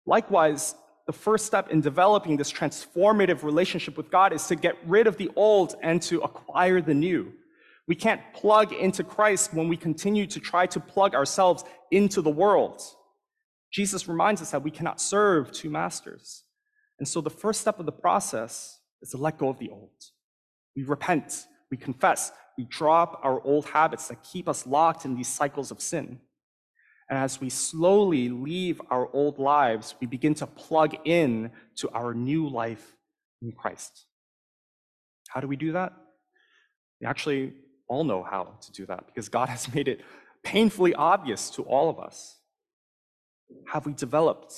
Likewise, 0.06 0.74
the 1.12 1.18
first 1.18 1.44
step 1.44 1.68
in 1.70 1.82
developing 1.82 2.38
this 2.38 2.50
transformative 2.50 3.42
relationship 3.42 3.98
with 3.98 4.10
God 4.10 4.32
is 4.32 4.46
to 4.46 4.56
get 4.56 4.76
rid 4.86 5.06
of 5.06 5.18
the 5.18 5.30
old 5.36 5.74
and 5.82 6.00
to 6.02 6.22
acquire 6.22 6.80
the 6.80 6.94
new. 6.94 7.34
We 7.86 7.94
can't 7.94 8.22
plug 8.32 8.72
into 8.72 9.04
Christ 9.04 9.52
when 9.52 9.68
we 9.68 9.76
continue 9.76 10.26
to 10.28 10.40
try 10.40 10.64
to 10.66 10.80
plug 10.80 11.14
ourselves 11.14 11.64
into 11.90 12.22
the 12.22 12.30
world. 12.30 12.80
Jesus 13.70 14.08
reminds 14.08 14.40
us 14.40 14.52
that 14.52 14.62
we 14.62 14.70
cannot 14.70 15.02
serve 15.02 15.52
two 15.52 15.68
masters. 15.68 16.44
And 16.98 17.06
so 17.06 17.20
the 17.20 17.28
first 17.28 17.60
step 17.60 17.78
of 17.78 17.84
the 17.84 17.92
process 17.92 18.80
is 19.02 19.10
to 19.10 19.18
let 19.18 19.36
go 19.36 19.50
of 19.50 19.58
the 19.58 19.68
old. 19.68 19.90
We 20.74 20.84
repent, 20.84 21.46
we 21.70 21.76
confess, 21.76 22.32
we 22.56 22.64
drop 22.64 23.20
our 23.22 23.38
old 23.42 23.66
habits 23.66 24.08
that 24.08 24.22
keep 24.22 24.48
us 24.48 24.66
locked 24.66 25.04
in 25.04 25.14
these 25.14 25.28
cycles 25.28 25.70
of 25.70 25.82
sin. 25.82 26.20
And 27.12 27.18
as 27.18 27.42
we 27.42 27.50
slowly 27.50 28.30
leave 28.30 28.80
our 28.88 29.06
old 29.12 29.38
lives, 29.38 29.94
we 30.00 30.06
begin 30.06 30.32
to 30.36 30.46
plug 30.46 30.96
in 31.04 31.50
to 31.76 31.90
our 31.90 32.14
new 32.14 32.48
life 32.48 32.96
in 33.42 33.52
Christ. 33.52 34.06
How 35.28 35.40
do 35.40 35.46
we 35.46 35.56
do 35.56 35.72
that? 35.72 35.92
We 37.02 37.06
actually 37.06 37.52
all 37.86 38.04
know 38.04 38.22
how 38.22 38.54
to 38.62 38.72
do 38.72 38.86
that 38.86 39.04
because 39.04 39.28
God 39.28 39.50
has 39.50 39.74
made 39.74 39.88
it 39.88 40.00
painfully 40.42 40.94
obvious 40.94 41.50
to 41.50 41.62
all 41.64 41.90
of 41.90 42.00
us. 42.00 42.38
Have 43.70 43.84
we 43.84 43.92
developed 43.92 44.54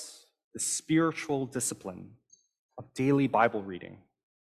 the 0.53 0.59
spiritual 0.61 1.47
discipline 1.47 2.11
of 2.77 2.85
daily 2.93 3.27
Bible 3.27 3.63
reading 3.63 3.97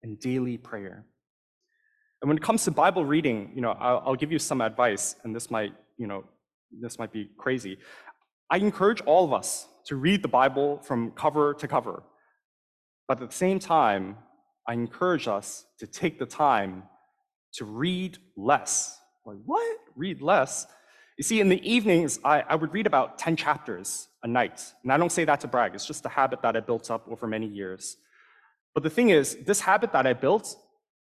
and 0.04 0.20
daily 0.20 0.58
prayer. 0.58 1.06
And 2.22 2.28
when 2.28 2.36
it 2.36 2.44
comes 2.44 2.66
to 2.66 2.72
Bible 2.72 3.06
reading, 3.06 3.54
you 3.56 3.62
know, 3.62 3.72
I'll, 3.72 4.04
I'll 4.06 4.16
give 4.16 4.34
you 4.34 4.39
some 4.39 4.60
advice, 4.60 5.16
and 5.24 5.34
this 5.34 5.50
might, 5.50 5.72
you 5.98 6.08
know, 6.08 6.26
this 6.82 7.00
might 7.00 7.12
be 7.12 7.30
crazy. 7.38 7.78
I 8.50 8.58
encourage 8.58 9.02
all 9.02 9.26
of 9.26 9.34
us 9.34 9.68
to 9.86 9.96
read 9.96 10.22
the 10.22 10.28
Bible 10.28 10.80
from 10.84 11.12
cover 11.12 11.54
to 11.56 11.68
cover. 11.68 12.04
But 13.08 13.22
at 13.22 13.30
the 13.30 13.36
same 13.36 13.60
time, 13.60 14.18
I 14.68 14.74
encourage 14.74 15.28
us 15.28 15.66
to 15.80 15.88
take 15.88 16.20
the 16.20 16.26
time 16.26 16.84
to 17.54 17.66
read 17.66 18.18
less. 18.38 18.98
Like, 19.26 19.38
what? 19.46 19.78
Read 19.96 20.22
less? 20.22 20.66
You 21.18 21.24
see, 21.24 21.40
in 21.40 21.50
the 21.50 21.62
evenings, 21.70 22.20
I, 22.24 22.42
I 22.42 22.56
would 22.56 22.74
read 22.74 22.88
about 22.88 23.18
10 23.18 23.36
chapters 23.36 24.08
a 24.24 24.28
night. 24.28 24.64
And 24.84 24.92
I 24.92 24.98
don't 24.98 25.12
say 25.12 25.26
that 25.26 25.42
to 25.42 25.48
brag, 25.48 25.76
it's 25.76 25.86
just 25.86 26.06
a 26.06 26.10
habit 26.10 26.42
that 26.42 26.56
I 26.56 26.60
built 26.60 26.90
up 26.90 27.08
over 27.10 27.28
many 27.28 27.48
years. 27.48 27.98
But 28.74 28.84
the 28.84 28.90
thing 28.90 29.10
is, 29.10 29.38
this 29.46 29.60
habit 29.60 29.92
that 29.94 30.08
I 30.08 30.14
built, 30.14 30.56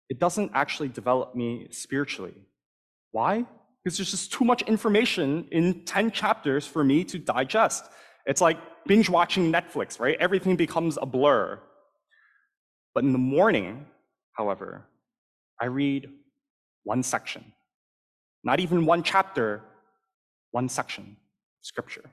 it 0.09 0.19
doesn't 0.19 0.51
actually 0.53 0.89
develop 0.89 1.35
me 1.35 1.67
spiritually. 1.71 2.33
Why? 3.11 3.45
Because 3.85 3.99
there's 3.99 4.09
just 4.09 4.33
too 4.33 4.43
much 4.43 4.63
information 4.63 5.47
in 5.51 5.85
10 5.85 6.09
chapters 6.09 6.65
for 6.65 6.83
me 6.83 7.03
to 7.03 7.19
digest. 7.19 7.85
It's 8.25 8.41
like 8.41 8.57
binge 8.87 9.11
watching 9.11 9.51
Netflix, 9.51 9.99
right? 9.99 10.17
Everything 10.19 10.55
becomes 10.55 10.97
a 10.99 11.05
blur. 11.05 11.59
But 12.95 13.03
in 13.03 13.11
the 13.11 13.19
morning, 13.19 13.85
however, 14.33 14.87
I 15.61 15.65
read 15.65 16.09
one 16.83 17.03
section. 17.03 17.53
Not 18.43 18.59
even 18.59 18.87
one 18.87 19.03
chapter, 19.03 19.61
one 20.49 20.67
section, 20.67 21.17
scripture. 21.61 22.09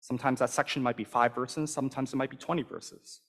Sometimes 0.00 0.40
that 0.40 0.50
section 0.50 0.82
might 0.82 0.98
be 0.98 1.04
five 1.04 1.34
verses, 1.34 1.72
sometimes 1.72 2.12
it 2.12 2.16
might 2.16 2.30
be 2.30 2.36
20 2.36 2.62
verses. 2.62 3.20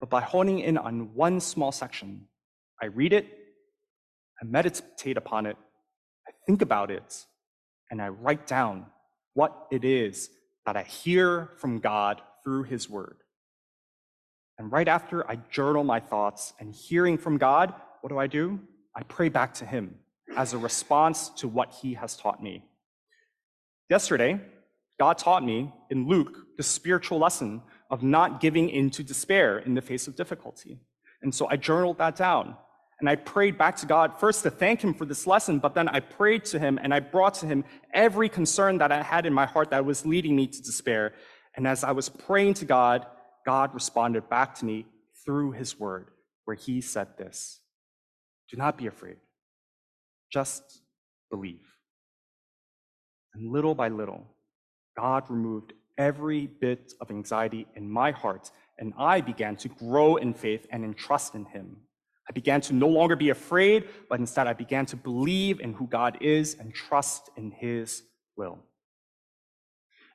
But 0.00 0.08
by 0.08 0.22
honing 0.22 0.60
in 0.60 0.78
on 0.78 1.14
one 1.14 1.40
small 1.40 1.72
section, 1.72 2.26
I 2.80 2.86
read 2.86 3.12
it, 3.12 3.26
I 4.40 4.46
meditate 4.46 5.18
upon 5.18 5.44
it, 5.44 5.58
think 6.46 6.62
about 6.62 6.90
it, 6.90 7.24
and 7.90 8.00
I 8.00 8.08
write 8.08 8.46
down 8.46 8.86
what 9.34 9.66
it 9.70 9.84
is 9.84 10.30
that 10.66 10.76
I 10.76 10.82
hear 10.82 11.50
from 11.56 11.80
God 11.80 12.20
through 12.44 12.64
His 12.64 12.88
Word. 12.88 13.16
And 14.58 14.70
right 14.70 14.88
after 14.88 15.28
I 15.28 15.36
journal 15.50 15.84
my 15.84 16.00
thoughts 16.00 16.52
and 16.60 16.72
hearing 16.72 17.18
from 17.18 17.38
God, 17.38 17.74
what 18.00 18.10
do 18.10 18.18
I 18.18 18.26
do? 18.26 18.60
I 18.94 19.02
pray 19.02 19.28
back 19.28 19.54
to 19.54 19.66
Him 19.66 19.96
as 20.36 20.52
a 20.52 20.58
response 20.58 21.30
to 21.30 21.48
what 21.48 21.72
He 21.82 21.94
has 21.94 22.16
taught 22.16 22.42
me. 22.42 22.64
Yesterday, 23.88 24.40
God 24.98 25.18
taught 25.18 25.44
me 25.44 25.72
in 25.90 26.06
Luke 26.06 26.56
the 26.56 26.62
spiritual 26.62 27.18
lesson 27.18 27.62
of 27.90 28.02
not 28.02 28.40
giving 28.40 28.68
in 28.68 28.90
to 28.90 29.02
despair 29.02 29.58
in 29.58 29.74
the 29.74 29.82
face 29.82 30.06
of 30.06 30.16
difficulty. 30.16 30.78
And 31.22 31.34
so 31.34 31.46
I 31.48 31.56
journaled 31.56 31.98
that 31.98 32.16
down. 32.16 32.56
And 33.02 33.10
I 33.10 33.16
prayed 33.16 33.58
back 33.58 33.74
to 33.78 33.86
God 33.86 34.16
first 34.20 34.44
to 34.44 34.50
thank 34.50 34.80
Him 34.80 34.94
for 34.94 35.04
this 35.04 35.26
lesson, 35.26 35.58
but 35.58 35.74
then 35.74 35.88
I 35.88 35.98
prayed 35.98 36.44
to 36.46 36.60
Him 36.60 36.78
and 36.80 36.94
I 36.94 37.00
brought 37.00 37.34
to 37.40 37.46
Him 37.46 37.64
every 37.92 38.28
concern 38.28 38.78
that 38.78 38.92
I 38.92 39.02
had 39.02 39.26
in 39.26 39.34
my 39.34 39.44
heart 39.44 39.70
that 39.70 39.84
was 39.84 40.06
leading 40.06 40.36
me 40.36 40.46
to 40.46 40.62
despair. 40.62 41.12
And 41.56 41.66
as 41.66 41.82
I 41.82 41.90
was 41.90 42.08
praying 42.08 42.54
to 42.54 42.64
God, 42.64 43.04
God 43.44 43.74
responded 43.74 44.28
back 44.28 44.54
to 44.60 44.64
me 44.64 44.86
through 45.24 45.50
His 45.50 45.80
word, 45.80 46.12
where 46.44 46.54
He 46.54 46.80
said 46.80 47.08
this 47.18 47.58
Do 48.48 48.56
not 48.56 48.78
be 48.78 48.86
afraid, 48.86 49.16
just 50.32 50.62
believe. 51.28 51.66
And 53.34 53.50
little 53.50 53.74
by 53.74 53.88
little, 53.88 54.28
God 54.96 55.28
removed 55.28 55.72
every 55.98 56.46
bit 56.46 56.92
of 57.00 57.10
anxiety 57.10 57.66
in 57.74 57.90
my 57.90 58.12
heart, 58.12 58.52
and 58.78 58.94
I 58.96 59.22
began 59.22 59.56
to 59.56 59.68
grow 59.68 60.14
in 60.14 60.34
faith 60.34 60.68
and 60.70 60.84
in 60.84 60.94
trust 60.94 61.34
in 61.34 61.46
Him. 61.46 61.78
I 62.28 62.32
began 62.32 62.60
to 62.62 62.72
no 62.72 62.88
longer 62.88 63.16
be 63.16 63.30
afraid, 63.30 63.88
but 64.08 64.20
instead 64.20 64.46
I 64.46 64.52
began 64.52 64.86
to 64.86 64.96
believe 64.96 65.60
in 65.60 65.72
who 65.74 65.86
God 65.86 66.18
is 66.20 66.56
and 66.58 66.72
trust 66.72 67.30
in 67.36 67.50
His 67.50 68.02
will. 68.36 68.58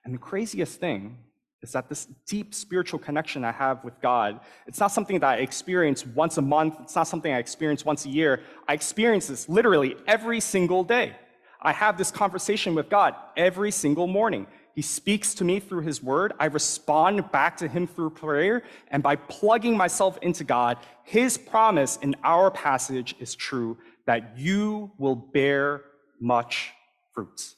And 0.06 0.14
the 0.14 0.20
craziest 0.20 0.80
thing 0.80 1.18
is 1.62 1.72
that 1.74 1.90
this 1.90 2.08
deep 2.28 2.54
spiritual 2.54 3.00
connection 3.00 3.44
I 3.44 3.52
have 3.52 3.84
with 3.84 4.00
God, 4.02 4.40
it's 4.68 4.80
not 4.80 4.92
something 4.92 5.20
that 5.20 5.28
I 5.28 5.36
experience 5.38 6.06
once 6.06 6.38
a 6.38 6.42
month, 6.42 6.76
it's 6.82 6.96
not 6.96 7.08
something 7.08 7.34
I 7.34 7.40
experience 7.40 7.84
once 7.84 8.06
a 8.06 8.10
year. 8.10 8.42
I 8.68 8.74
experience 8.74 9.28
this 9.28 9.50
literally 9.50 9.96
every 10.08 10.40
single 10.40 10.84
day. 10.84 11.16
I 11.62 11.74
have 11.74 11.98
this 11.98 12.12
conversation 12.12 12.76
with 12.76 12.90
God 12.90 13.16
every 13.36 13.72
single 13.72 14.08
morning. 14.08 14.48
He 14.78 14.84
speaks 14.84 15.34
to 15.34 15.44
me 15.44 15.60
through 15.60 15.82
his 15.82 16.04
word. 16.04 16.34
I 16.40 16.46
respond 16.46 17.32
back 17.32 17.58
to 17.58 17.68
him 17.68 17.88
through 17.88 18.12
prayer. 18.12 18.62
And 18.90 19.02
by 19.02 19.16
plugging 19.16 19.76
myself 19.76 20.20
into 20.22 20.44
God, 20.44 20.78
his 21.04 21.36
promise 21.36 21.98
in 22.04 22.16
our 22.24 22.52
passage 22.52 23.16
is 23.20 23.34
true 23.34 23.80
that 24.06 24.38
you 24.38 24.92
will 25.00 25.16
bear 25.16 25.82
much 26.22 26.74
fruit. 27.16 27.56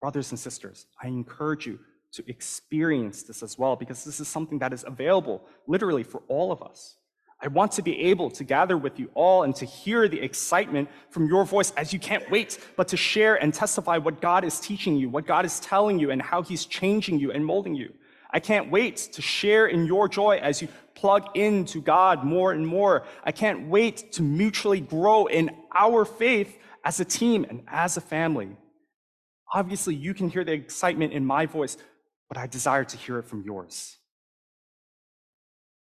Brothers 0.00 0.30
and 0.30 0.38
sisters, 0.38 0.86
I 1.02 1.08
encourage 1.08 1.66
you 1.66 1.80
to 2.12 2.22
experience 2.30 3.24
this 3.24 3.42
as 3.42 3.58
well 3.58 3.74
because 3.74 4.04
this 4.04 4.20
is 4.20 4.28
something 4.28 4.60
that 4.60 4.72
is 4.72 4.84
available 4.86 5.42
literally 5.66 6.04
for 6.04 6.22
all 6.28 6.52
of 6.52 6.62
us. 6.62 6.98
I 7.40 7.48
want 7.48 7.72
to 7.72 7.82
be 7.82 7.98
able 8.04 8.30
to 8.30 8.44
gather 8.44 8.78
with 8.78 8.98
you 8.98 9.10
all 9.14 9.42
and 9.42 9.54
to 9.56 9.66
hear 9.66 10.08
the 10.08 10.20
excitement 10.20 10.88
from 11.10 11.28
your 11.28 11.44
voice 11.44 11.70
as 11.76 11.92
you 11.92 11.98
can't 11.98 12.28
wait, 12.30 12.58
but 12.76 12.88
to 12.88 12.96
share 12.96 13.34
and 13.36 13.52
testify 13.52 13.98
what 13.98 14.22
God 14.22 14.42
is 14.42 14.58
teaching 14.58 14.96
you, 14.96 15.10
what 15.10 15.26
God 15.26 15.44
is 15.44 15.60
telling 15.60 15.98
you, 15.98 16.10
and 16.10 16.22
how 16.22 16.42
He's 16.42 16.64
changing 16.64 17.18
you 17.18 17.32
and 17.32 17.44
molding 17.44 17.74
you. 17.74 17.92
I 18.30 18.40
can't 18.40 18.70
wait 18.70 18.96
to 19.12 19.22
share 19.22 19.66
in 19.66 19.86
your 19.86 20.08
joy 20.08 20.38
as 20.38 20.62
you 20.62 20.68
plug 20.94 21.36
into 21.36 21.80
God 21.82 22.24
more 22.24 22.52
and 22.52 22.66
more. 22.66 23.04
I 23.22 23.32
can't 23.32 23.68
wait 23.68 24.12
to 24.12 24.22
mutually 24.22 24.80
grow 24.80 25.26
in 25.26 25.50
our 25.74 26.04
faith 26.04 26.58
as 26.84 27.00
a 27.00 27.04
team 27.04 27.44
and 27.48 27.62
as 27.68 27.96
a 27.96 28.00
family. 28.00 28.56
Obviously, 29.52 29.94
you 29.94 30.14
can 30.14 30.28
hear 30.28 30.44
the 30.44 30.52
excitement 30.52 31.12
in 31.12 31.24
my 31.24 31.46
voice, 31.46 31.76
but 32.28 32.38
I 32.38 32.46
desire 32.46 32.84
to 32.84 32.96
hear 32.96 33.18
it 33.18 33.26
from 33.26 33.42
yours. 33.42 33.98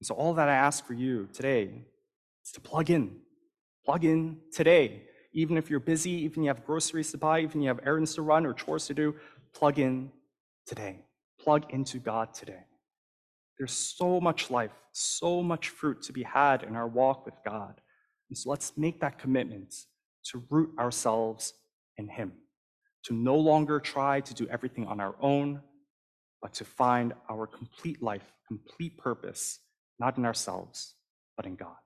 And 0.03 0.07
so, 0.09 0.17
all 0.17 0.35
that 0.35 0.49
I 0.49 0.55
ask 0.55 0.85
for 0.85 0.95
you 0.95 1.29
today 1.33 1.71
is 2.45 2.51
to 2.55 2.61
plug 2.61 2.91
in. 2.91 3.19
Plug 3.85 4.05
in 4.05 4.39
today. 4.53 5.05
Even 5.33 5.57
if 5.57 5.71
you're 5.71 5.79
busy, 5.79 6.11
even 6.11 6.43
you 6.43 6.49
have 6.49 6.67
groceries 6.67 7.13
to 7.13 7.19
buy, 7.19 7.39
even 7.39 7.63
you 7.63 7.69
have 7.69 7.79
errands 7.87 8.17
to 8.17 8.23
run 8.23 8.45
or 8.45 8.53
chores 8.53 8.89
to 8.89 8.95
do, 8.95 9.15
plug 9.55 9.79
in 9.79 10.11
today. 10.67 11.05
Plug 11.39 11.73
into 11.73 12.01
God 12.01 12.35
today. 12.35 12.65
There's 13.57 13.71
so 13.71 14.21
much 14.21 14.51
life, 14.51 14.73
so 14.91 15.41
much 15.41 15.69
fruit 15.69 16.03
to 16.03 16.13
be 16.13 16.25
had 16.25 16.65
in 16.65 16.75
our 16.75 16.89
walk 16.89 17.25
with 17.25 17.37
God. 17.45 17.81
And 18.29 18.37
so 18.37 18.51
let's 18.51 18.77
make 18.77 18.99
that 19.03 19.21
commitment 19.21 19.73
to 20.33 20.43
root 20.51 20.71
ourselves 20.81 21.55
in 21.97 22.09
Him, 22.09 22.33
to 23.05 23.15
no 23.15 23.37
longer 23.37 23.79
try 23.79 24.21
to 24.21 24.35
do 24.35 24.49
everything 24.49 24.85
on 24.85 24.99
our 24.99 25.15
own, 25.21 25.61
but 26.41 26.55
to 26.55 26.65
find 26.65 27.13
our 27.31 27.47
complete 27.47 28.03
life, 28.03 28.33
complete 28.49 28.99
purpose 28.99 29.61
not 29.99 30.19
in 30.19 30.25
ourselves, 30.25 30.95
but 31.37 31.47
in 31.47 31.57
God. 31.57 31.77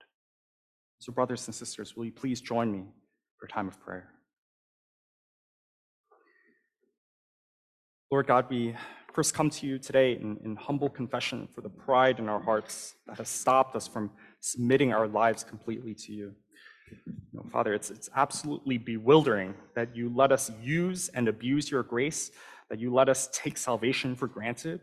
So, 0.99 1.13
brothers 1.13 1.47
and 1.47 1.55
sisters, 1.55 1.97
will 1.97 2.05
you 2.05 2.13
please 2.13 2.41
join 2.41 2.73
me 2.73 2.85
for 3.39 3.47
a 3.47 3.49
time 3.49 3.69
of 3.69 3.81
prayer? 3.81 4.09
Lord 8.11 8.27
God, 8.27 8.47
we 8.49 8.75
first 9.13 9.35
come 9.35 9.51
to 9.51 9.67
you 9.67 9.79
today 9.79 10.13
in, 10.13 10.39
in, 10.45 10.57
humble 10.57 10.89
confession 10.89 11.49
for 11.55 11.61
the 11.61 11.69
pride 11.69 12.19
in 12.19 12.29
our 12.29 12.41
hearts 12.41 12.95
that 13.07 13.19
has 13.19 13.29
stopped 13.29 13.75
us 13.75 13.89
from 13.89 14.11
submitting 14.41 14.93
our 14.93 15.09
lives 15.09 15.43
completely 15.43 15.95
to 15.95 16.13
you. 16.13 16.35
Father, 17.51 17.75
it's, 17.75 17.91
it's 17.91 18.09
absolutely 18.15 18.79
bewildering 18.79 19.55
that 19.75 19.97
you 19.97 20.13
let 20.15 20.33
us 20.33 20.51
use 20.63 21.09
and 21.09 21.29
abuse 21.29 21.71
your 21.71 21.83
grace, 21.83 22.31
that 22.71 22.79
you 22.79 22.93
let 22.93 23.09
us 23.09 23.29
take 23.33 23.59
salvation 23.59 24.15
for 24.15 24.27
granted, 24.27 24.83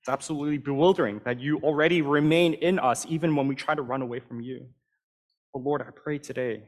it's 0.00 0.08
absolutely 0.08 0.58
bewildering 0.58 1.20
that 1.24 1.40
you 1.40 1.58
already 1.58 2.00
remain 2.00 2.54
in 2.54 2.78
us 2.78 3.04
even 3.08 3.36
when 3.36 3.46
we 3.46 3.54
try 3.54 3.74
to 3.74 3.82
run 3.82 4.00
away 4.00 4.18
from 4.20 4.40
you. 4.40 4.66
But 5.52 5.62
Lord, 5.62 5.82
I 5.82 5.90
pray 5.90 6.18
today 6.18 6.62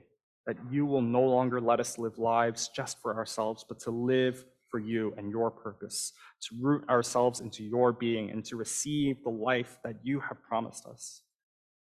that 0.47 0.57
you 0.71 0.85
will 0.85 1.01
no 1.01 1.23
longer 1.23 1.61
let 1.61 1.81
us 1.81 1.99
live 1.99 2.19
lives 2.19 2.69
just 2.75 3.01
for 3.01 3.17
ourselves, 3.17 3.65
but 3.67 3.79
to 3.81 3.91
live 3.91 4.45
for 4.71 4.81
you 4.81 5.15
and 5.17 5.31
your 5.31 5.51
purpose, 5.51 6.13
to 6.43 6.57
root 6.61 6.87
ourselves 6.91 7.41
into 7.41 7.63
your 7.63 7.93
being 7.93 8.31
and 8.31 8.45
to 8.47 8.57
receive 8.57 9.23
the 9.23 9.31
life 9.31 9.79
that 9.85 9.97
you 10.03 10.21
have 10.21 10.43
promised 10.43 10.85
us. 10.87 11.23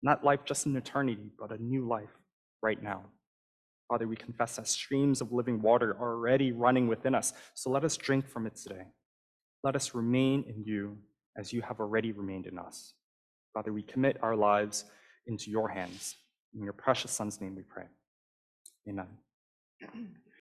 Not 0.02 0.24
life 0.24 0.40
just 0.44 0.66
in 0.66 0.76
eternity, 0.76 1.30
but 1.38 1.52
a 1.52 1.62
new 1.62 1.86
life 1.86 2.10
right 2.62 2.82
now. 2.82 3.04
Father, 3.88 4.06
we 4.06 4.16
confess 4.16 4.56
that 4.56 4.68
streams 4.68 5.22
of 5.22 5.32
living 5.32 5.62
water 5.62 5.92
are 5.92 6.12
already 6.12 6.52
running 6.52 6.88
within 6.88 7.14
us, 7.14 7.32
so 7.54 7.70
let 7.70 7.84
us 7.84 7.96
drink 7.96 8.28
from 8.28 8.46
it 8.46 8.56
today. 8.56 8.84
Let 9.64 9.76
us 9.76 9.94
remain 9.94 10.44
in 10.46 10.64
you 10.64 10.98
as 11.38 11.52
you 11.52 11.62
have 11.62 11.80
already 11.80 12.12
remained 12.12 12.46
in 12.46 12.58
us. 12.58 12.94
Father, 13.54 13.72
we 13.72 13.82
commit 13.82 14.18
our 14.22 14.36
lives 14.36 14.84
into 15.26 15.50
your 15.50 15.68
hands. 15.68 16.16
In 16.54 16.62
your 16.62 16.72
precious 16.72 17.12
Son's 17.12 17.40
name 17.40 17.54
we 17.54 17.62
pray. 17.62 17.84
Amen. 18.88 19.06